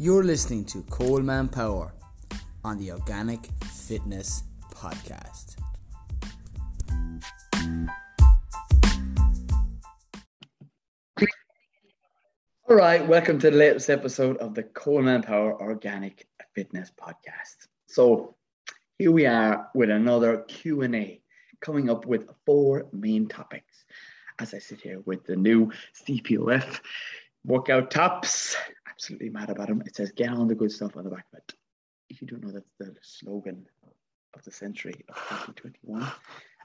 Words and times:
You're 0.00 0.22
listening 0.22 0.64
to 0.66 0.82
Coleman 0.82 1.48
Power 1.48 1.92
on 2.62 2.78
the 2.78 2.92
Organic 2.92 3.48
Fitness 3.64 4.44
Podcast. 4.72 5.56
All 12.68 12.76
right, 12.76 13.04
welcome 13.08 13.40
to 13.40 13.50
the 13.50 13.56
latest 13.56 13.90
episode 13.90 14.36
of 14.36 14.54
the 14.54 14.62
Coleman 14.62 15.22
Power 15.22 15.60
Organic 15.60 16.28
Fitness 16.54 16.92
Podcast. 16.96 17.66
So 17.86 18.36
here 19.00 19.10
we 19.10 19.26
are 19.26 19.66
with 19.74 19.90
another 19.90 20.44
Q&A 20.46 21.20
coming 21.60 21.90
up 21.90 22.06
with 22.06 22.28
four 22.46 22.86
main 22.92 23.26
topics. 23.26 23.84
As 24.38 24.54
I 24.54 24.60
sit 24.60 24.80
here 24.80 25.00
with 25.06 25.24
the 25.24 25.34
new 25.34 25.72
CPOF 26.06 26.78
workout 27.44 27.90
tops, 27.90 28.56
absolutely 28.98 29.28
mad 29.28 29.48
about 29.48 29.68
them. 29.68 29.80
It 29.86 29.94
says 29.94 30.10
get 30.10 30.30
on 30.30 30.48
the 30.48 30.56
good 30.56 30.72
stuff 30.72 30.96
on 30.96 31.04
the 31.04 31.10
back 31.10 31.26
of 31.32 31.38
it. 31.38 31.54
If 32.10 32.20
you 32.20 32.26
don't 32.26 32.42
know 32.42 32.50
that's 32.50 32.66
the 32.80 32.96
slogan 33.00 33.64
of 34.34 34.42
the 34.42 34.50
century 34.50 35.04
of 35.08 35.54
2021 35.54 36.10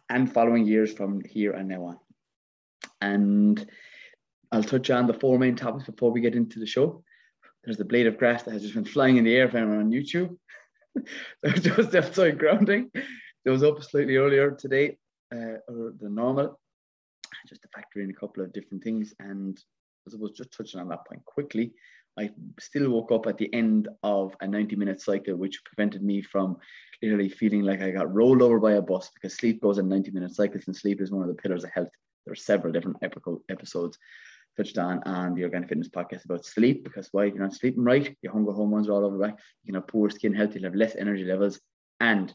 and 0.09 0.33
following 0.33 0.65
years 0.65 0.91
from 0.91 1.21
here 1.21 1.51
and 1.51 1.69
now 1.69 1.85
on. 1.85 1.99
And 3.01 3.69
I'll 4.51 4.63
touch 4.63 4.89
on 4.89 5.05
the 5.05 5.13
four 5.13 5.37
main 5.37 5.55
topics 5.55 5.85
before 5.85 6.11
we 6.11 6.21
get 6.21 6.33
into 6.33 6.59
the 6.59 6.65
show. 6.65 7.03
There's 7.63 7.77
the 7.77 7.85
blade 7.85 8.07
of 8.07 8.17
grass 8.17 8.43
that 8.43 8.53
has 8.53 8.63
just 8.63 8.73
been 8.73 8.83
flying 8.83 9.17
in 9.17 9.25
the 9.25 9.35
air 9.35 9.47
for 9.47 9.57
anyone 9.57 9.77
on 9.77 9.91
YouTube. 9.91 10.35
There's 11.43 11.61
just 11.61 11.93
outside 11.93 12.39
grounding. 12.39 12.89
It 13.45 13.49
was 13.49 13.63
up 13.63 13.81
slightly 13.83 14.15
earlier 14.15 14.51
today 14.51 14.97
uh, 15.31 15.57
than 15.67 16.15
normal, 16.15 16.59
just 17.47 17.61
to 17.61 17.67
factor 17.75 18.01
in 18.01 18.09
a 18.09 18.13
couple 18.13 18.43
of 18.43 18.53
different 18.53 18.83
things. 18.83 19.13
And 19.19 19.59
I 20.11 20.15
was 20.17 20.31
just 20.31 20.51
touching 20.51 20.79
on 20.79 20.89
that 20.89 21.05
point 21.07 21.23
quickly, 21.25 21.73
I 22.17 22.29
still 22.59 22.89
woke 22.89 23.11
up 23.11 23.27
at 23.27 23.37
the 23.37 23.51
end 23.53 23.87
of 24.03 24.35
a 24.41 24.47
90 24.47 24.75
minute 24.75 25.01
cycle, 25.01 25.35
which 25.35 25.63
prevented 25.65 26.03
me 26.03 26.21
from 26.21 26.57
literally 27.01 27.29
feeling 27.29 27.63
like 27.63 27.81
I 27.81 27.91
got 27.91 28.13
rolled 28.13 28.41
over 28.41 28.59
by 28.59 28.73
a 28.73 28.81
bus 28.81 29.09
because 29.13 29.35
sleep 29.35 29.61
goes 29.61 29.77
in 29.77 29.89
90 29.89 30.11
minute 30.11 30.33
cycles 30.33 30.63
and 30.67 30.75
sleep 30.75 31.01
is 31.01 31.11
one 31.11 31.23
of 31.23 31.27
the 31.27 31.41
pillars 31.41 31.63
of 31.63 31.71
health. 31.71 31.89
There 32.25 32.31
are 32.31 32.35
several 32.35 32.71
different 32.71 32.97
episodes 33.49 33.97
touched 34.55 34.77
on 34.77 35.01
on 35.03 35.33
the 35.33 35.43
Organic 35.43 35.69
Fitness 35.69 35.89
podcast 35.89 36.25
about 36.25 36.45
sleep 36.45 36.83
because 36.83 37.09
why 37.11 37.25
you're 37.25 37.37
not 37.37 37.55
sleeping 37.55 37.83
right, 37.83 38.15
your 38.21 38.31
hunger 38.31 38.51
hormones 38.51 38.87
are 38.87 38.93
all 38.93 39.05
over 39.05 39.17
the 39.17 39.23
back. 39.23 39.39
You 39.63 39.73
can 39.73 39.75
have 39.75 39.87
poor 39.87 40.09
skin 40.09 40.33
health, 40.33 40.53
you'll 40.53 40.65
have 40.65 40.75
less 40.75 40.95
energy 40.95 41.25
levels, 41.25 41.59
and 41.99 42.33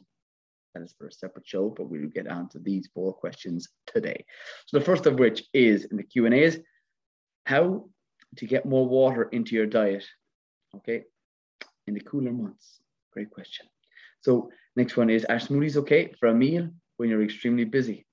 that 0.75 0.83
is 0.83 0.95
for 0.99 1.07
a 1.07 1.13
separate 1.13 1.47
show. 1.47 1.71
But 1.71 1.89
we'll 1.89 2.09
get 2.09 2.27
on 2.27 2.49
to 2.51 2.59
these 2.59 2.89
four 2.93 3.15
questions 3.15 3.69
today. 3.87 4.25
So 4.67 4.79
the 4.79 4.85
first 4.85 5.07
of 5.07 5.19
which 5.19 5.45
is 5.55 5.85
in 5.85 5.97
the 5.97 6.03
Q 6.03 6.27
and 6.27 6.35
A's, 6.35 6.59
how 7.47 7.89
to 8.37 8.47
get 8.47 8.67
more 8.67 8.87
water 8.87 9.25
into 9.25 9.55
your 9.55 9.67
diet. 9.67 10.05
Okay, 10.77 11.05
in 11.87 11.95
the 11.95 12.01
cooler 12.01 12.33
months. 12.33 12.81
Great 13.13 13.31
question. 13.31 13.67
So 14.21 14.51
next 14.77 14.97
one 14.97 15.11
is, 15.11 15.25
are 15.25 15.37
smoothies 15.37 15.77
okay 15.77 16.13
for 16.19 16.29
a 16.29 16.35
meal 16.35 16.69
when 16.97 17.09
you're 17.09 17.23
extremely 17.23 17.65
busy? 17.65 18.07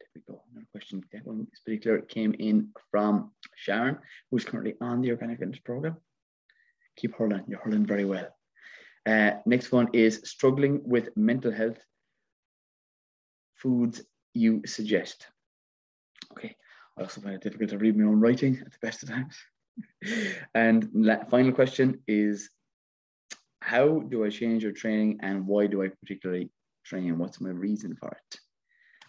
There 0.00 0.08
we 0.14 0.22
go. 0.28 0.42
Another 0.52 0.66
question. 0.70 1.02
That 1.12 1.26
one 1.26 1.46
is 1.52 1.60
particular 1.60 2.00
came 2.00 2.34
in 2.38 2.68
from 2.90 3.32
Sharon, 3.56 3.98
who's 4.30 4.44
currently 4.44 4.74
on 4.80 5.00
the 5.00 5.10
organic 5.10 5.38
fitness 5.38 5.58
program. 5.60 5.96
Keep 6.96 7.16
hurling. 7.16 7.44
You're 7.48 7.60
hurling 7.60 7.86
very 7.86 8.04
well. 8.04 8.28
Uh, 9.06 9.32
next 9.46 9.72
one 9.72 9.88
is 9.92 10.20
struggling 10.24 10.80
with 10.84 11.16
mental 11.16 11.52
health. 11.52 11.78
Foods 13.56 14.02
you 14.34 14.62
suggest. 14.66 15.26
Okay. 16.32 16.56
I 16.96 17.02
also 17.02 17.20
find 17.20 17.34
it 17.34 17.42
difficult 17.42 17.70
to 17.70 17.78
read 17.78 17.96
my 17.96 18.04
own 18.04 18.20
writing 18.20 18.58
at 18.64 18.72
the 18.72 18.78
best 18.80 19.02
of 19.02 19.08
times. 19.08 19.36
and 20.54 20.88
final 21.30 21.52
question 21.52 22.00
is 22.06 22.50
how 23.60 24.00
do 24.00 24.24
I 24.24 24.28
change 24.28 24.62
your 24.62 24.72
training 24.72 25.18
and 25.22 25.46
why 25.46 25.66
do 25.66 25.82
I 25.82 25.88
particularly 25.88 26.50
train? 26.84 27.18
What's 27.18 27.40
my 27.40 27.50
reason 27.50 27.96
for 27.96 28.10
it? 28.10 28.38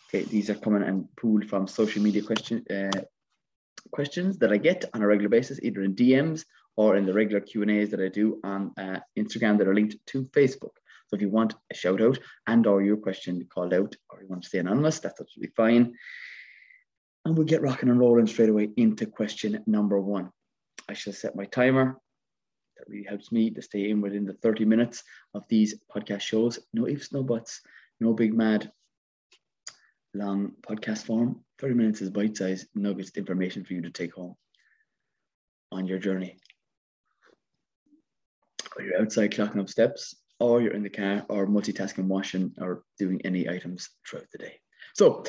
Okay, 0.08 0.24
these 0.24 0.50
are 0.50 0.56
coming 0.56 0.84
and 0.84 1.08
pulled 1.18 1.46
from 1.50 1.68
social 1.68 2.02
media 2.02 2.22
question, 2.22 2.64
uh, 2.70 3.02
questions 3.92 4.38
that 4.40 4.52
I 4.52 4.58
get 4.58 4.86
on 4.94 5.02
a 5.02 5.08
regular 5.08 5.30
basis, 5.30 5.60
either 5.62 5.82
in 5.82 5.96
DMs 5.96 6.46
or 6.78 6.96
in 6.96 7.06
the 7.06 7.14
regular 7.14 7.42
Q&As 7.42 7.90
that 7.90 8.00
I 8.00 8.08
do 8.08 8.40
on 8.44 8.72
uh, 8.78 9.00
Instagram 9.18 9.58
that 9.58 9.68
are 9.68 9.76
linked 9.76 9.98
to 10.08 10.24
Facebook. 10.26 10.76
So 11.08 11.16
if 11.16 11.22
you 11.22 11.30
want 11.30 11.54
a 11.72 11.76
shout 11.76 12.02
out 12.02 12.18
and 12.48 12.66
or 12.66 12.82
your 12.82 12.98
question 12.98 13.46
called 13.54 13.74
out 13.74 13.96
or 14.10 14.22
you 14.22 14.28
want 14.28 14.44
to 14.44 14.50
stay 14.50 14.60
anonymous, 14.60 15.00
that's 15.00 15.20
absolutely 15.20 15.54
fine. 15.56 15.94
And 17.26 17.36
we'll 17.36 17.48
get 17.48 17.62
rocking 17.62 17.90
and 17.90 18.00
rolling 18.00 18.28
straight 18.28 18.50
away 18.50 18.70
into 18.78 19.08
question 19.08 19.64
number 19.66 20.00
one. 20.00 20.30
I 20.88 20.94
shall 20.94 21.14
set 21.14 21.36
my 21.36 21.46
timer. 21.46 21.98
That 22.78 22.88
really 22.88 23.06
helps 23.06 23.32
me 23.32 23.50
to 23.52 23.62
stay 23.62 23.90
in 23.90 24.00
within 24.00 24.26
the 24.26 24.34
30 24.34 24.66
minutes 24.66 25.04
of 25.34 25.44
these 25.50 25.76
podcast 25.94 26.22
shows. 26.22 26.60
No 26.74 26.88
ifs, 26.88 27.12
no 27.12 27.24
buts, 27.24 27.62
no 28.00 28.14
big 28.14 28.34
mad 28.34 28.72
long 30.14 30.52
podcast 30.62 31.06
form. 31.06 31.44
30 31.60 31.74
minutes 31.74 32.02
is 32.02 32.10
bite 32.10 32.38
sized 32.38 32.68
nuggets 32.76 33.12
information 33.16 33.64
for 33.64 33.74
you 33.74 33.82
to 33.82 33.90
take 33.90 34.14
home 34.14 34.36
on 35.72 35.88
your 35.88 36.00
journey. 36.00 36.38
Or 38.76 38.84
you're 38.84 39.02
outside 39.02 39.32
clocking 39.32 39.60
up 39.60 39.70
steps, 39.70 40.16
or 40.40 40.62
you're 40.62 40.74
in 40.74 40.84
the 40.84 40.90
car, 40.90 41.26
or 41.30 41.48
multitasking, 41.48 42.06
washing, 42.06 42.54
or 42.60 42.84
doing 43.00 43.22
any 43.24 43.50
items 43.50 43.90
throughout 44.06 44.28
the 44.32 44.38
day. 44.38 44.60
So, 44.94 45.24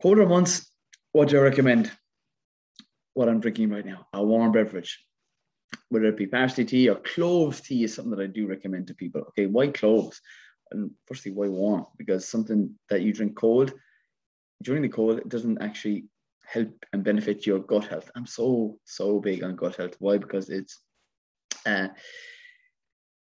colder 0.00 0.26
months, 0.26 0.70
what 1.12 1.28
do 1.28 1.38
I 1.38 1.42
recommend? 1.42 1.90
What 3.14 3.28
I'm 3.28 3.40
drinking 3.40 3.70
right 3.70 3.86
now, 3.86 4.06
a 4.12 4.24
warm 4.24 4.52
beverage. 4.52 5.02
Whether 5.88 6.06
it 6.06 6.16
be 6.16 6.26
parsley 6.26 6.64
tea 6.64 6.88
or 6.88 6.96
cloves 6.96 7.60
tea 7.60 7.84
is 7.84 7.94
something 7.94 8.10
that 8.10 8.22
I 8.22 8.26
do 8.26 8.46
recommend 8.46 8.86
to 8.88 8.94
people. 8.94 9.22
Okay, 9.22 9.46
white 9.46 9.74
cloves 9.74 10.20
and 10.70 10.90
firstly, 11.06 11.32
why 11.32 11.48
warm? 11.48 11.86
Because 11.96 12.26
something 12.26 12.74
that 12.90 13.02
you 13.02 13.12
drink 13.12 13.36
cold 13.36 13.72
during 14.62 14.82
the 14.82 14.88
cold, 14.88 15.18
it 15.18 15.28
doesn't 15.28 15.62
actually 15.62 16.06
help 16.44 16.84
and 16.92 17.04
benefit 17.04 17.46
your 17.46 17.60
gut 17.60 17.86
health. 17.86 18.10
I'm 18.14 18.26
so 18.26 18.78
so 18.84 19.20
big 19.20 19.42
on 19.42 19.56
gut 19.56 19.76
health. 19.76 19.96
Why? 19.98 20.18
Because 20.18 20.48
it's 20.48 20.80
uh, 21.66 21.88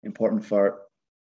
important 0.03 0.45
for 0.45 0.83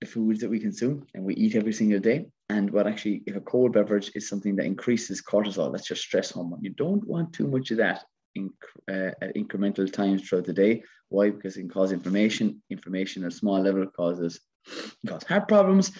the 0.01 0.07
foods 0.07 0.41
that 0.41 0.49
we 0.49 0.59
consume 0.59 1.05
and 1.13 1.23
we 1.23 1.35
eat 1.35 1.55
every 1.55 1.73
single 1.73 1.99
day. 1.99 2.27
And 2.49 2.71
what 2.71 2.87
actually, 2.87 3.21
if 3.27 3.35
a 3.35 3.41
cold 3.41 3.73
beverage 3.73 4.11
is 4.15 4.27
something 4.27 4.55
that 4.55 4.65
increases 4.65 5.21
cortisol, 5.21 5.71
that's 5.71 5.89
your 5.89 5.97
stress 5.97 6.31
hormone. 6.31 6.63
You 6.63 6.71
don't 6.71 7.05
want 7.07 7.33
too 7.33 7.47
much 7.47 7.69
of 7.71 7.77
that 7.77 8.05
in, 8.33 8.49
uh, 8.91 9.11
at 9.21 9.35
incremental 9.35 9.91
times 9.91 10.27
throughout 10.27 10.45
the 10.45 10.53
day. 10.53 10.83
Why? 11.09 11.29
Because 11.29 11.57
it 11.57 11.61
can 11.61 11.69
cause 11.69 11.91
inflammation. 11.91 12.61
Inflammation 12.69 13.23
at 13.23 13.33
a 13.33 13.35
small 13.35 13.61
level 13.61 13.85
causes 13.87 14.39
cause 15.07 15.23
heart 15.23 15.47
problems. 15.47 15.91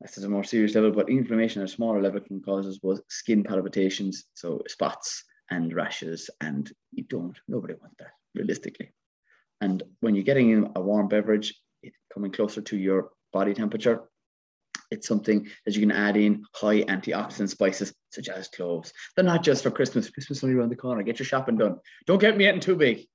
That's 0.00 0.18
at 0.18 0.24
a 0.24 0.28
more 0.28 0.44
serious 0.44 0.74
level, 0.74 0.90
but 0.90 1.08
inflammation 1.08 1.62
at 1.62 1.68
a 1.68 1.72
smaller 1.72 2.02
level 2.02 2.20
can 2.20 2.42
cause 2.42 2.66
us 2.66 2.78
both 2.78 3.00
skin 3.08 3.44
palpitations, 3.44 4.24
so 4.34 4.60
spots 4.66 5.24
and 5.50 5.72
rashes, 5.72 6.28
and 6.40 6.72
you 6.90 7.04
don't, 7.04 7.38
nobody 7.46 7.74
wants 7.74 7.96
that 8.00 8.10
realistically. 8.34 8.90
And 9.60 9.82
when 10.00 10.16
you're 10.16 10.24
getting 10.24 10.50
in 10.50 10.72
a 10.74 10.80
warm 10.80 11.06
beverage, 11.06 11.54
it's 11.84 11.96
coming 12.12 12.32
closer 12.32 12.60
to 12.60 12.76
your 12.76 13.10
body 13.32 13.54
temperature, 13.54 14.02
it's 14.92 15.08
something 15.08 15.48
that 15.64 15.74
you 15.74 15.80
can 15.80 15.90
add 15.90 16.16
in 16.18 16.44
high 16.54 16.82
antioxidant 16.82 17.48
spices 17.48 17.94
such 18.10 18.28
as 18.28 18.48
cloves. 18.48 18.92
They're 19.16 19.24
not 19.24 19.42
just 19.42 19.62
for 19.62 19.70
Christmas. 19.70 20.10
Christmas 20.10 20.44
only 20.44 20.54
around 20.54 20.68
the 20.68 20.76
corner. 20.76 21.02
Get 21.02 21.18
your 21.18 21.26
shopping 21.26 21.56
done. 21.56 21.78
Don't 22.06 22.20
get 22.20 22.36
me 22.36 22.44
getting 22.44 22.60
too 22.60 22.76
big. 22.76 23.06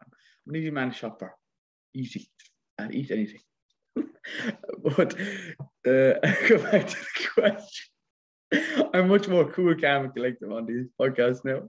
I'm 0.00 0.10
an 0.46 0.56
easy 0.56 0.70
man 0.70 0.90
to 0.90 0.96
shop 0.96 1.18
for. 1.18 1.34
Easy. 1.92 2.30
I'll 2.78 2.92
eat 2.92 3.10
anything. 3.10 3.40
but 3.96 5.14
uh, 5.14 6.14
go 6.48 6.58
back 6.70 6.86
to 6.86 6.96
the 6.96 7.28
question. 7.34 7.86
I'm 8.94 9.08
much 9.08 9.28
more 9.28 9.50
cool, 9.50 9.74
calm, 9.74 10.04
and 10.04 10.14
collective 10.14 10.52
on 10.52 10.66
these 10.66 10.86
podcasts 11.00 11.44
now. 11.44 11.68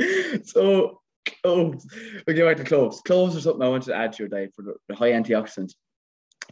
so, 0.44 1.00
cloves. 1.42 1.86
We 2.26 2.34
get 2.34 2.46
back 2.46 2.56
to 2.58 2.64
cloves. 2.64 3.00
Cloves 3.00 3.36
are 3.36 3.40
something 3.40 3.62
I 3.62 3.68
wanted 3.68 3.86
to 3.86 3.96
add 3.96 4.12
to 4.14 4.22
your 4.22 4.28
diet 4.28 4.52
for 4.54 4.62
the 4.88 4.94
high 4.94 5.10
antioxidant 5.10 5.72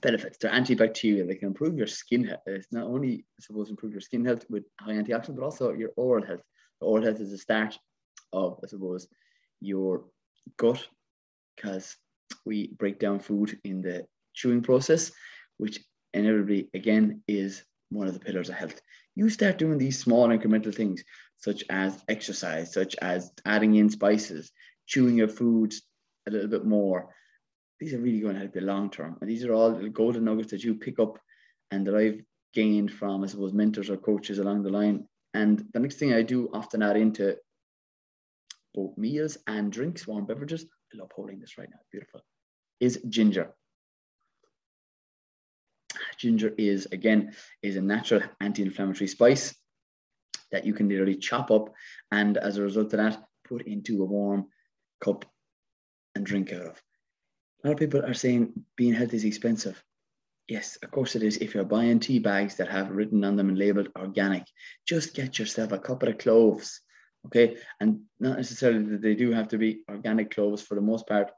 benefits. 0.00 0.38
They're 0.38 0.50
antibacterial. 0.50 1.26
They 1.26 1.34
can 1.34 1.48
improve 1.48 1.76
your 1.76 1.86
skin 1.86 2.24
health. 2.24 2.40
Uh, 2.46 2.52
it's 2.52 2.72
not 2.72 2.84
only, 2.84 3.24
I 3.38 3.42
suppose, 3.42 3.70
improve 3.70 3.92
your 3.92 4.00
skin 4.00 4.24
health 4.24 4.44
with 4.48 4.64
high 4.80 4.92
antioxidant, 4.92 5.36
but 5.36 5.44
also 5.44 5.72
your 5.72 5.90
oral 5.96 6.26
health. 6.26 6.42
The 6.80 6.86
oral 6.86 7.04
health 7.04 7.20
is 7.20 7.30
the 7.30 7.38
start 7.38 7.78
of, 8.32 8.60
I 8.62 8.66
suppose, 8.66 9.08
your 9.60 10.04
gut, 10.56 10.86
because 11.56 11.96
we 12.44 12.68
break 12.78 12.98
down 12.98 13.20
food 13.20 13.58
in 13.64 13.82
the 13.82 14.06
chewing 14.34 14.62
process, 14.62 15.10
which 15.56 15.80
inevitably, 16.14 16.70
again, 16.74 17.22
is 17.26 17.64
one 17.90 18.06
of 18.06 18.14
the 18.14 18.20
pillars 18.20 18.48
of 18.48 18.54
health. 18.54 18.80
You 19.16 19.28
start 19.30 19.58
doing 19.58 19.78
these 19.78 19.98
small 19.98 20.28
incremental 20.28 20.74
things, 20.74 21.02
such 21.38 21.64
as 21.70 22.04
exercise, 22.08 22.72
such 22.72 22.94
as 22.96 23.32
adding 23.44 23.74
in 23.76 23.90
spices, 23.90 24.52
chewing 24.86 25.16
your 25.16 25.28
food 25.28 25.74
a 26.26 26.30
little 26.30 26.48
bit 26.48 26.64
more. 26.64 27.14
These 27.80 27.94
are 27.94 27.98
really 27.98 28.20
going 28.20 28.34
to 28.34 28.40
help 28.40 28.54
you 28.54 28.62
long 28.62 28.90
term. 28.90 29.16
And 29.20 29.30
these 29.30 29.44
are 29.44 29.52
all 29.52 29.72
the 29.72 29.88
golden 29.88 30.24
nuggets 30.24 30.50
that 30.50 30.64
you 30.64 30.74
pick 30.74 30.98
up 30.98 31.18
and 31.70 31.86
that 31.86 31.94
I've 31.94 32.20
gained 32.54 32.92
from, 32.92 33.22
I 33.22 33.26
suppose, 33.26 33.52
mentors 33.52 33.90
or 33.90 33.96
coaches 33.96 34.38
along 34.38 34.62
the 34.62 34.70
line. 34.70 35.06
And 35.34 35.64
the 35.72 35.78
next 35.78 35.96
thing 35.96 36.12
I 36.12 36.22
do 36.22 36.48
often 36.52 36.82
add 36.82 36.96
into 36.96 37.36
both 38.74 38.96
meals 38.96 39.38
and 39.46 39.70
drinks, 39.70 40.06
warm 40.06 40.26
beverages. 40.26 40.66
I 40.92 40.98
love 40.98 41.10
holding 41.14 41.38
this 41.38 41.58
right 41.58 41.68
now. 41.70 41.78
Beautiful. 41.92 42.22
Is 42.80 43.00
ginger. 43.08 43.54
Ginger 46.16 46.52
is 46.58 46.86
again 46.92 47.32
is 47.62 47.76
a 47.76 47.80
natural 47.80 48.22
anti-inflammatory 48.40 49.08
spice 49.08 49.54
that 50.50 50.64
you 50.64 50.72
can 50.72 50.88
literally 50.88 51.16
chop 51.16 51.50
up 51.50 51.72
and 52.10 52.36
as 52.36 52.56
a 52.56 52.62
result 52.62 52.92
of 52.92 52.98
that, 52.98 53.22
put 53.46 53.66
into 53.66 54.02
a 54.02 54.06
warm 54.06 54.46
cup 55.00 55.24
and 56.14 56.24
drink 56.24 56.52
out 56.52 56.66
of. 56.66 56.82
A 57.62 57.68
lot 57.68 57.72
of 57.72 57.78
people 57.78 58.04
are 58.04 58.14
saying 58.14 58.52
being 58.76 58.94
healthy 58.94 59.16
is 59.16 59.24
expensive. 59.24 59.82
Yes, 60.46 60.78
of 60.82 60.90
course 60.90 61.16
it 61.16 61.22
is. 61.22 61.38
If 61.38 61.54
you're 61.54 61.64
buying 61.64 62.00
tea 62.00 62.20
bags 62.20 62.54
that 62.56 62.68
have 62.68 62.90
written 62.90 63.24
on 63.24 63.36
them 63.36 63.48
and 63.48 63.58
labeled 63.58 63.88
organic, 63.98 64.44
just 64.86 65.14
get 65.14 65.38
yourself 65.38 65.72
a 65.72 65.78
couple 65.78 66.08
of 66.08 66.18
cloves. 66.18 66.80
Okay. 67.26 67.56
And 67.80 68.00
not 68.20 68.36
necessarily 68.36 68.84
that 68.84 69.02
they 69.02 69.14
do 69.14 69.32
have 69.32 69.48
to 69.48 69.58
be 69.58 69.80
organic 69.90 70.30
cloves 70.30 70.62
for 70.62 70.76
the 70.76 70.80
most 70.80 71.06
part. 71.06 71.30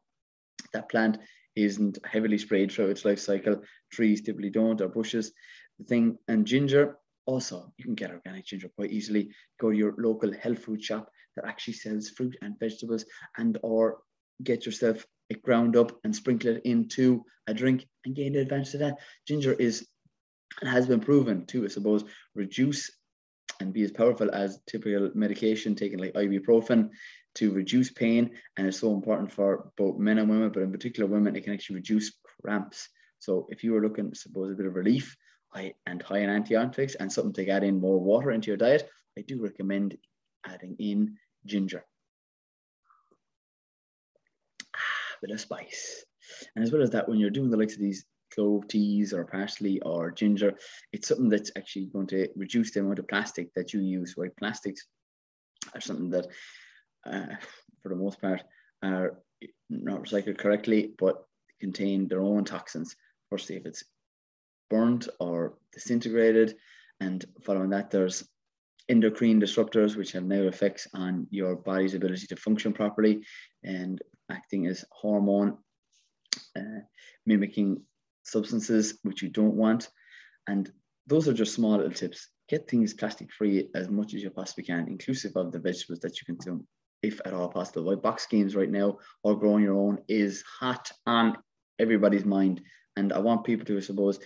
That 0.72 0.90
plant 0.90 1.18
isn't 1.56 1.98
heavily 2.04 2.38
sprayed 2.38 2.70
throughout 2.70 2.90
its 2.90 3.04
life 3.04 3.18
cycle. 3.18 3.62
Trees 3.90 4.22
typically 4.22 4.50
don't, 4.50 4.80
or 4.80 4.88
bushes. 4.88 5.32
The 5.78 5.84
thing 5.86 6.18
and 6.28 6.46
ginger, 6.46 6.98
also, 7.26 7.72
you 7.78 7.84
can 7.84 7.94
get 7.94 8.10
organic 8.10 8.44
ginger 8.44 8.68
quite 8.76 8.92
easily. 8.92 9.30
Go 9.58 9.70
to 9.70 9.76
your 9.76 9.94
local 9.98 10.32
health 10.32 10.60
food 10.60 10.82
shop 10.84 11.10
that 11.34 11.46
actually 11.46 11.74
sells 11.74 12.10
fruit 12.10 12.36
and 12.42 12.58
vegetables, 12.60 13.04
and 13.38 13.58
or 13.62 13.98
get 14.44 14.66
yourself 14.66 15.04
it 15.30 15.42
ground 15.42 15.76
up 15.76 15.92
and 16.04 16.14
sprinkle 16.14 16.56
it 16.56 16.62
into 16.64 17.24
a 17.46 17.54
drink 17.54 17.86
and 18.04 18.14
gain 18.14 18.34
the 18.34 18.40
advantage 18.40 18.74
of 18.74 18.80
that. 18.80 18.98
Ginger 19.26 19.54
is 19.54 19.88
has 20.62 20.86
been 20.86 21.00
proven 21.00 21.46
to, 21.46 21.64
I 21.64 21.68
suppose, 21.68 22.04
reduce 22.34 22.90
and 23.60 23.72
be 23.72 23.82
as 23.82 23.92
powerful 23.92 24.30
as 24.34 24.58
typical 24.66 25.10
medication 25.14 25.74
taken 25.74 26.00
like 26.00 26.14
ibuprofen 26.14 26.90
to 27.36 27.52
reduce 27.52 27.90
pain. 27.90 28.30
And 28.56 28.66
it's 28.66 28.80
so 28.80 28.92
important 28.92 29.32
for 29.32 29.70
both 29.76 29.98
men 29.98 30.18
and 30.18 30.28
women, 30.28 30.50
but 30.50 30.62
in 30.62 30.72
particular 30.72 31.08
women, 31.08 31.36
it 31.36 31.44
can 31.44 31.52
actually 31.52 31.76
reduce 31.76 32.12
cramps. 32.42 32.88
So 33.20 33.46
if 33.50 33.62
you 33.62 33.72
were 33.72 33.82
looking, 33.82 34.06
I 34.06 34.14
suppose, 34.14 34.50
a 34.50 34.54
bit 34.54 34.66
of 34.66 34.74
relief 34.74 35.16
high, 35.52 35.74
and 35.86 36.02
high 36.02 36.18
in 36.18 36.30
antioxidants 36.30 36.96
and 36.98 37.12
something 37.12 37.32
to 37.44 37.48
add 37.50 37.64
in 37.64 37.80
more 37.80 38.00
water 38.00 38.30
into 38.30 38.48
your 38.48 38.56
diet, 38.56 38.88
I 39.18 39.22
do 39.22 39.42
recommend 39.42 39.96
adding 40.46 40.76
in 40.78 41.16
ginger. 41.46 41.84
Bit 45.20 45.30
of 45.30 45.40
spice. 45.40 46.04
And 46.54 46.64
as 46.64 46.72
well 46.72 46.82
as 46.82 46.90
that, 46.90 47.08
when 47.08 47.18
you're 47.18 47.30
doing 47.30 47.50
the 47.50 47.56
likes 47.56 47.74
of 47.74 47.80
these 47.80 48.04
clove 48.32 48.68
teas 48.68 49.12
or 49.12 49.24
parsley 49.24 49.80
or 49.82 50.10
ginger, 50.10 50.54
it's 50.92 51.08
something 51.08 51.28
that's 51.28 51.50
actually 51.56 51.86
going 51.86 52.06
to 52.08 52.28
reduce 52.36 52.70
the 52.70 52.80
amount 52.80 52.98
of 52.98 53.08
plastic 53.08 53.52
that 53.54 53.72
you 53.72 53.80
use, 53.80 54.14
right? 54.16 54.36
Plastics 54.36 54.86
are 55.74 55.80
something 55.80 56.10
that, 56.10 56.26
uh, 57.06 57.34
for 57.82 57.88
the 57.88 57.96
most 57.96 58.20
part, 58.20 58.42
are 58.82 59.18
not 59.68 60.02
recycled 60.02 60.38
correctly, 60.38 60.92
but 60.98 61.24
contain 61.60 62.08
their 62.08 62.20
own 62.20 62.44
toxins. 62.44 62.96
Firstly, 63.30 63.56
if 63.56 63.66
it's 63.66 63.84
burnt 64.70 65.08
or 65.18 65.58
disintegrated. 65.72 66.56
And 67.00 67.24
following 67.42 67.70
that, 67.70 67.90
there's 67.90 68.26
endocrine 68.88 69.40
disruptors, 69.40 69.96
which 69.96 70.12
have 70.12 70.24
now 70.24 70.42
effects 70.42 70.86
on 70.94 71.26
your 71.30 71.56
body's 71.56 71.94
ability 71.94 72.26
to 72.28 72.36
function 72.36 72.72
properly 72.72 73.24
and 73.62 74.00
acting 74.30 74.66
as 74.66 74.84
hormone 74.90 75.58
uh, 76.56 76.80
mimicking 77.26 77.82
substances, 78.22 78.98
which 79.02 79.22
you 79.22 79.28
don't 79.28 79.54
want. 79.54 79.88
And 80.46 80.70
those 81.06 81.28
are 81.28 81.32
just 81.32 81.54
small 81.54 81.76
little 81.76 81.92
tips. 81.92 82.28
Get 82.48 82.68
things 82.68 82.94
plastic 82.94 83.32
free 83.32 83.68
as 83.74 83.88
much 83.88 84.14
as 84.14 84.22
you 84.22 84.30
possibly 84.30 84.64
can, 84.64 84.88
inclusive 84.88 85.32
of 85.36 85.52
the 85.52 85.58
vegetables 85.58 86.00
that 86.00 86.20
you 86.20 86.24
consume, 86.26 86.66
if 87.02 87.20
at 87.24 87.32
all 87.32 87.48
possible. 87.48 87.84
White 87.84 88.02
box 88.02 88.24
schemes 88.24 88.56
right 88.56 88.70
now 88.70 88.98
or 89.22 89.38
growing 89.38 89.64
your 89.64 89.76
own 89.76 89.98
is 90.08 90.42
hot 90.42 90.90
on 91.06 91.36
everybody's 91.78 92.24
mind. 92.24 92.60
And 92.96 93.12
I 93.12 93.18
want 93.18 93.44
people 93.44 93.64
to, 93.66 93.76
I 93.76 93.80
suppose, 93.80 94.18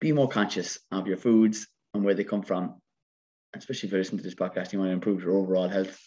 be 0.00 0.12
more 0.12 0.28
conscious 0.28 0.78
of 0.90 1.06
your 1.06 1.16
foods 1.16 1.66
and 1.94 2.04
where 2.04 2.14
they 2.14 2.24
come 2.24 2.42
from. 2.42 2.80
Especially 3.54 3.88
if 3.88 3.92
you 3.92 3.98
listen 3.98 4.18
to 4.18 4.24
this 4.24 4.34
podcast, 4.34 4.72
you 4.72 4.78
want 4.78 4.90
to 4.90 4.94
improve 4.94 5.22
your 5.22 5.36
overall 5.36 5.68
health. 5.68 5.98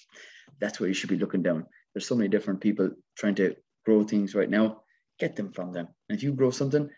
That's 0.60 0.80
where 0.80 0.88
you 0.88 0.94
should 0.94 1.10
be 1.10 1.18
looking 1.18 1.44
down. 1.44 1.66
There's 1.94 2.08
so 2.08 2.16
many 2.16 2.30
different 2.30 2.62
people 2.62 2.92
trying 3.18 3.36
to 3.36 3.56
grow 3.86 4.04
things 4.04 4.36
right 4.36 4.50
now. 4.50 4.82
Get 5.20 5.36
them 5.36 5.52
from 5.52 5.72
them. 5.74 5.88
And 6.10 6.18
if 6.18 6.24
you 6.24 6.34
grow 6.34 6.52
something, 6.52 6.90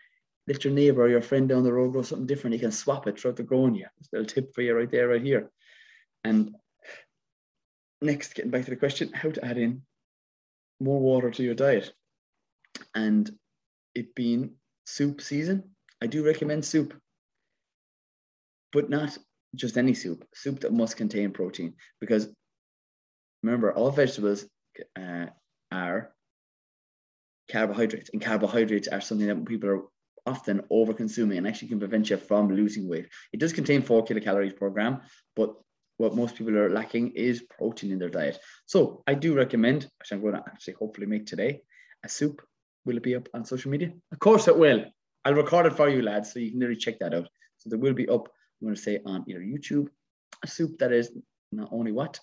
let 0.46 0.64
your 0.64 0.74
neighbor 0.74 1.02
or 1.02 1.08
your 1.08 1.22
friend 1.22 1.48
down 1.48 1.64
the 1.64 1.72
road 1.72 1.92
grow 1.92 2.02
something 2.02 2.26
different. 2.26 2.54
You 2.54 2.60
can 2.60 2.72
swap 2.72 3.06
it 3.06 3.18
throughout 3.18 3.36
the 3.36 3.42
growing 3.42 3.74
year. 3.74 3.90
There's 3.98 4.08
a 4.12 4.16
little 4.16 4.34
tip 4.34 4.54
for 4.54 4.62
you 4.62 4.76
right 4.76 4.90
there, 4.90 5.08
right 5.08 5.22
here. 5.22 5.50
And 6.22 6.54
next, 8.00 8.34
getting 8.34 8.50
back 8.50 8.64
to 8.64 8.70
the 8.70 8.76
question, 8.76 9.12
how 9.12 9.30
to 9.30 9.44
add 9.44 9.58
in 9.58 9.82
more 10.80 11.00
water 11.00 11.30
to 11.30 11.42
your 11.42 11.54
diet. 11.54 11.92
And 12.94 13.30
it 13.94 14.14
being 14.14 14.52
soup 14.84 15.20
season, 15.20 15.70
I 16.02 16.06
do 16.06 16.24
recommend 16.24 16.64
soup, 16.64 16.94
but 18.72 18.90
not 18.90 19.16
just 19.54 19.78
any 19.78 19.94
soup, 19.94 20.26
soup 20.34 20.60
that 20.60 20.72
must 20.72 20.96
contain 20.96 21.30
protein. 21.30 21.74
Because 22.00 22.28
remember, 23.42 23.72
all 23.72 23.90
vegetables 23.90 24.46
uh, 24.98 25.26
are 25.70 26.12
carbohydrates, 27.50 28.10
and 28.12 28.22
carbohydrates 28.22 28.88
are 28.88 29.00
something 29.00 29.26
that 29.26 29.44
people 29.44 29.70
are 29.70 29.82
often 30.26 30.62
over 30.70 30.94
consuming 30.94 31.38
and 31.38 31.46
actually 31.46 31.68
can 31.68 31.78
prevent 31.78 32.10
you 32.10 32.16
from 32.16 32.48
losing 32.48 32.88
weight. 32.88 33.08
It 33.32 33.40
does 33.40 33.52
contain 33.52 33.82
four 33.82 34.04
kilocalories 34.04 34.56
per 34.56 34.70
gram, 34.70 35.02
but 35.36 35.54
what 35.96 36.16
most 36.16 36.34
people 36.36 36.56
are 36.56 36.70
lacking 36.70 37.12
is 37.12 37.42
protein 37.42 37.92
in 37.92 37.98
their 37.98 38.08
diet. 38.08 38.38
So 38.66 39.02
I 39.06 39.14
do 39.14 39.34
recommend, 39.34 39.88
which 39.98 40.12
I'm 40.12 40.20
going 40.20 40.34
to 40.34 40.42
actually 40.46 40.74
hopefully 40.74 41.06
make 41.06 41.26
today, 41.26 41.60
a 42.04 42.08
soup. 42.08 42.42
Will 42.84 42.96
it 42.96 43.02
be 43.02 43.14
up 43.14 43.28
on 43.34 43.44
social 43.44 43.70
media? 43.70 43.92
Of 44.12 44.18
course 44.18 44.48
it 44.48 44.58
will. 44.58 44.84
I'll 45.24 45.34
record 45.34 45.66
it 45.66 45.76
for 45.76 45.88
you, 45.88 46.02
lads, 46.02 46.32
so 46.32 46.38
you 46.38 46.50
can 46.50 46.60
really 46.60 46.76
check 46.76 46.98
that 46.98 47.14
out. 47.14 47.28
So 47.58 47.70
there 47.70 47.78
will 47.78 47.94
be 47.94 48.08
up, 48.08 48.28
I'm 48.60 48.66
going 48.66 48.74
to 48.74 48.80
say, 48.80 49.00
on 49.06 49.24
either 49.26 49.40
YouTube, 49.40 49.88
a 50.42 50.46
soup 50.46 50.78
that 50.78 50.92
is 50.92 51.10
not 51.52 51.68
only 51.72 51.92
what? 51.92 52.18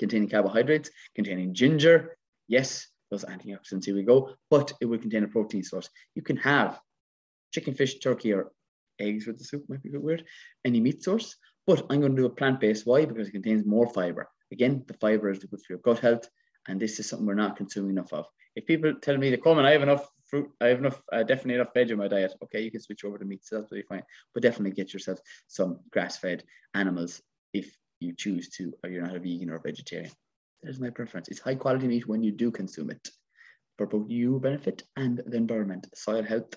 Containing 0.00 0.28
carbohydrates, 0.28 0.90
containing 1.14 1.54
ginger. 1.54 2.16
Yes, 2.48 2.88
those 3.10 3.24
antioxidants, 3.24 3.84
here 3.84 3.94
we 3.94 4.02
go. 4.02 4.34
But 4.50 4.72
it 4.80 4.86
will 4.86 4.98
contain 4.98 5.22
a 5.22 5.28
protein 5.28 5.62
source. 5.62 5.88
You 6.16 6.22
can 6.22 6.38
have 6.38 6.80
chicken, 7.52 7.74
fish, 7.74 8.00
turkey, 8.00 8.32
or 8.32 8.50
eggs 8.98 9.26
with 9.26 9.38
the 9.38 9.44
soup, 9.44 9.64
might 9.68 9.82
be 9.82 9.90
a 9.90 9.92
bit 9.92 10.02
weird. 10.02 10.24
Any 10.64 10.80
meat 10.80 11.04
source. 11.04 11.36
But 11.66 11.84
I'm 11.90 12.00
going 12.00 12.16
to 12.16 12.22
do 12.22 12.26
a 12.26 12.30
plant-based. 12.30 12.86
Why? 12.86 13.04
Because 13.04 13.28
it 13.28 13.32
contains 13.32 13.64
more 13.64 13.88
fiber. 13.88 14.28
Again, 14.50 14.82
the 14.88 14.94
fiber 14.94 15.30
is 15.30 15.38
good 15.38 15.60
for 15.60 15.74
your 15.74 15.78
gut 15.78 16.00
health. 16.00 16.28
And 16.66 16.80
this 16.80 16.98
is 16.98 17.08
something 17.08 17.26
we're 17.26 17.34
not 17.34 17.56
consuming 17.56 17.92
enough 17.92 18.12
of. 18.12 18.26
If 18.56 18.66
people 18.66 18.94
tell 19.00 19.16
me, 19.16 19.30
they 19.30 19.36
come 19.36 19.58
and 19.58 19.66
I 19.66 19.72
have 19.72 19.82
enough 19.82 20.08
fruit. 20.26 20.50
I 20.60 20.68
have 20.68 20.78
enough, 20.78 21.02
uh, 21.12 21.22
definitely 21.22 21.54
enough 21.56 21.74
veg 21.74 21.90
in 21.90 21.98
my 21.98 22.08
diet. 22.08 22.34
Okay, 22.44 22.60
you 22.62 22.70
can 22.70 22.80
switch 22.80 23.04
over 23.04 23.18
to 23.18 23.24
meat, 23.24 23.44
so 23.44 23.58
that's 23.58 23.70
really 23.70 23.84
fine. 23.88 24.02
But 24.32 24.42
definitely 24.42 24.72
get 24.72 24.92
yourself 24.92 25.18
some 25.46 25.80
grass-fed 25.92 26.44
animals 26.74 27.22
if 27.52 27.76
you 28.00 28.14
choose 28.16 28.48
to, 28.50 28.72
or 28.82 28.90
you're 28.90 29.06
not 29.06 29.16
a 29.16 29.20
vegan 29.20 29.50
or 29.50 29.56
a 29.56 29.60
vegetarian. 29.60 30.10
There's 30.62 30.80
my 30.80 30.90
preference. 30.90 31.28
It's 31.28 31.40
high 31.40 31.54
quality 31.54 31.86
meat 31.86 32.06
when 32.06 32.22
you 32.22 32.32
do 32.32 32.50
consume 32.50 32.90
it 32.90 33.08
for 33.78 33.86
both 33.86 34.10
you 34.10 34.38
benefit 34.40 34.82
and 34.96 35.22
the 35.26 35.36
environment, 35.36 35.86
soil 35.94 36.22
health. 36.22 36.54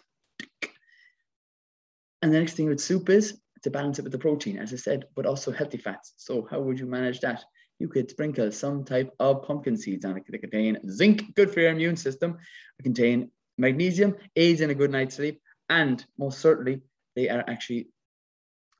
And 2.22 2.34
the 2.34 2.40
next 2.40 2.54
thing 2.54 2.68
with 2.68 2.82
soup 2.82 3.10
is 3.10 3.40
to 3.64 3.72
balance 3.72 4.00
it 4.00 4.04
with 4.04 4.12
the 4.12 4.18
protein, 4.18 4.58
as 4.58 4.74
I 4.74 4.78
said, 4.78 5.06
but 5.16 5.26
also 5.26 5.52
healthy 5.52 5.78
fats. 5.78 6.14
So 6.18 6.48
how 6.50 6.60
would 6.62 6.80
you 6.80 6.86
manage 6.86 7.22
that? 7.22 7.44
You 7.80 7.88
could 7.88 8.10
sprinkle 8.10 8.52
some 8.52 8.84
type 8.84 9.14
of 9.20 9.44
pumpkin 9.44 9.78
seeds 9.78 10.06
on 10.06 10.18
it. 10.18 10.24
They 10.30 10.38
contain 10.38 10.78
zinc, 10.90 11.34
good 11.36 11.52
for 11.52 11.62
your 11.62 11.72
immune 11.72 11.96
system. 11.96 12.38
They 12.78 12.84
contain 12.84 13.32
Magnesium 13.58 14.16
aids 14.36 14.62
in 14.62 14.70
a 14.70 14.76
good 14.76 14.92
night's 14.92 15.16
sleep, 15.16 15.42
and 15.70 16.04
most 16.18 16.40
certainly, 16.40 16.82
they 17.16 17.30
are 17.30 17.44
actually 17.48 17.90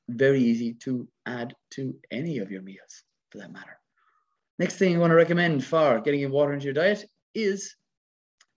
very 0.10 0.42
easy 0.42 0.74
to 0.74 1.08
add 1.26 1.56
to 1.72 1.96
any 2.12 2.40
of 2.40 2.52
your 2.52 2.62
meals 2.62 3.04
for 3.30 3.40
that 3.40 3.52
matter. 3.52 3.78
Next 4.60 4.78
thing 4.78 4.96
I 4.96 5.00
want 5.00 5.12
to 5.12 5.16
recommend 5.16 5.64
for 5.64 6.00
getting 6.02 6.22
in 6.22 6.32
water 6.32 6.54
into 6.54 6.66
your 6.66 6.74
diet 6.74 7.06
is 7.34 7.76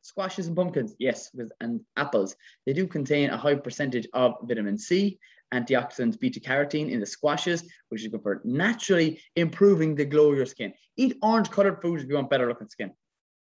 squashes 0.03 0.47
and 0.47 0.57
pumpkins. 0.57 0.95
Yes, 0.99 1.31
with 1.35 1.51
and 1.61 1.81
apples. 1.97 2.37
They 2.67 2.73
do 2.73 2.87
contain 2.87 3.31
a 3.31 3.37
high 3.37 3.55
percentage 3.55 4.07
of 4.13 4.35
vitamin 4.43 4.79
C, 4.79 5.19
antioxidants, 5.55 6.19
beta 6.19 6.41
carotene 6.41 6.91
in 6.91 7.01
the 7.01 7.07
squashes, 7.07 7.65
which 7.89 8.03
is 8.03 8.09
good 8.09 8.23
for 8.23 8.43
naturally 8.45 9.21
improving 9.37 9.95
the 9.95 10.05
glow 10.05 10.31
of 10.31 10.37
your 10.37 10.47
skin. 10.47 10.75
Eat 10.97 11.17
orange 11.23 11.51
colored 11.51 11.81
foods 11.81 12.03
if 12.03 12.09
you 12.09 12.17
want 12.17 12.31
better 12.31 12.49
looking 12.49 12.69
skin. 12.69 12.93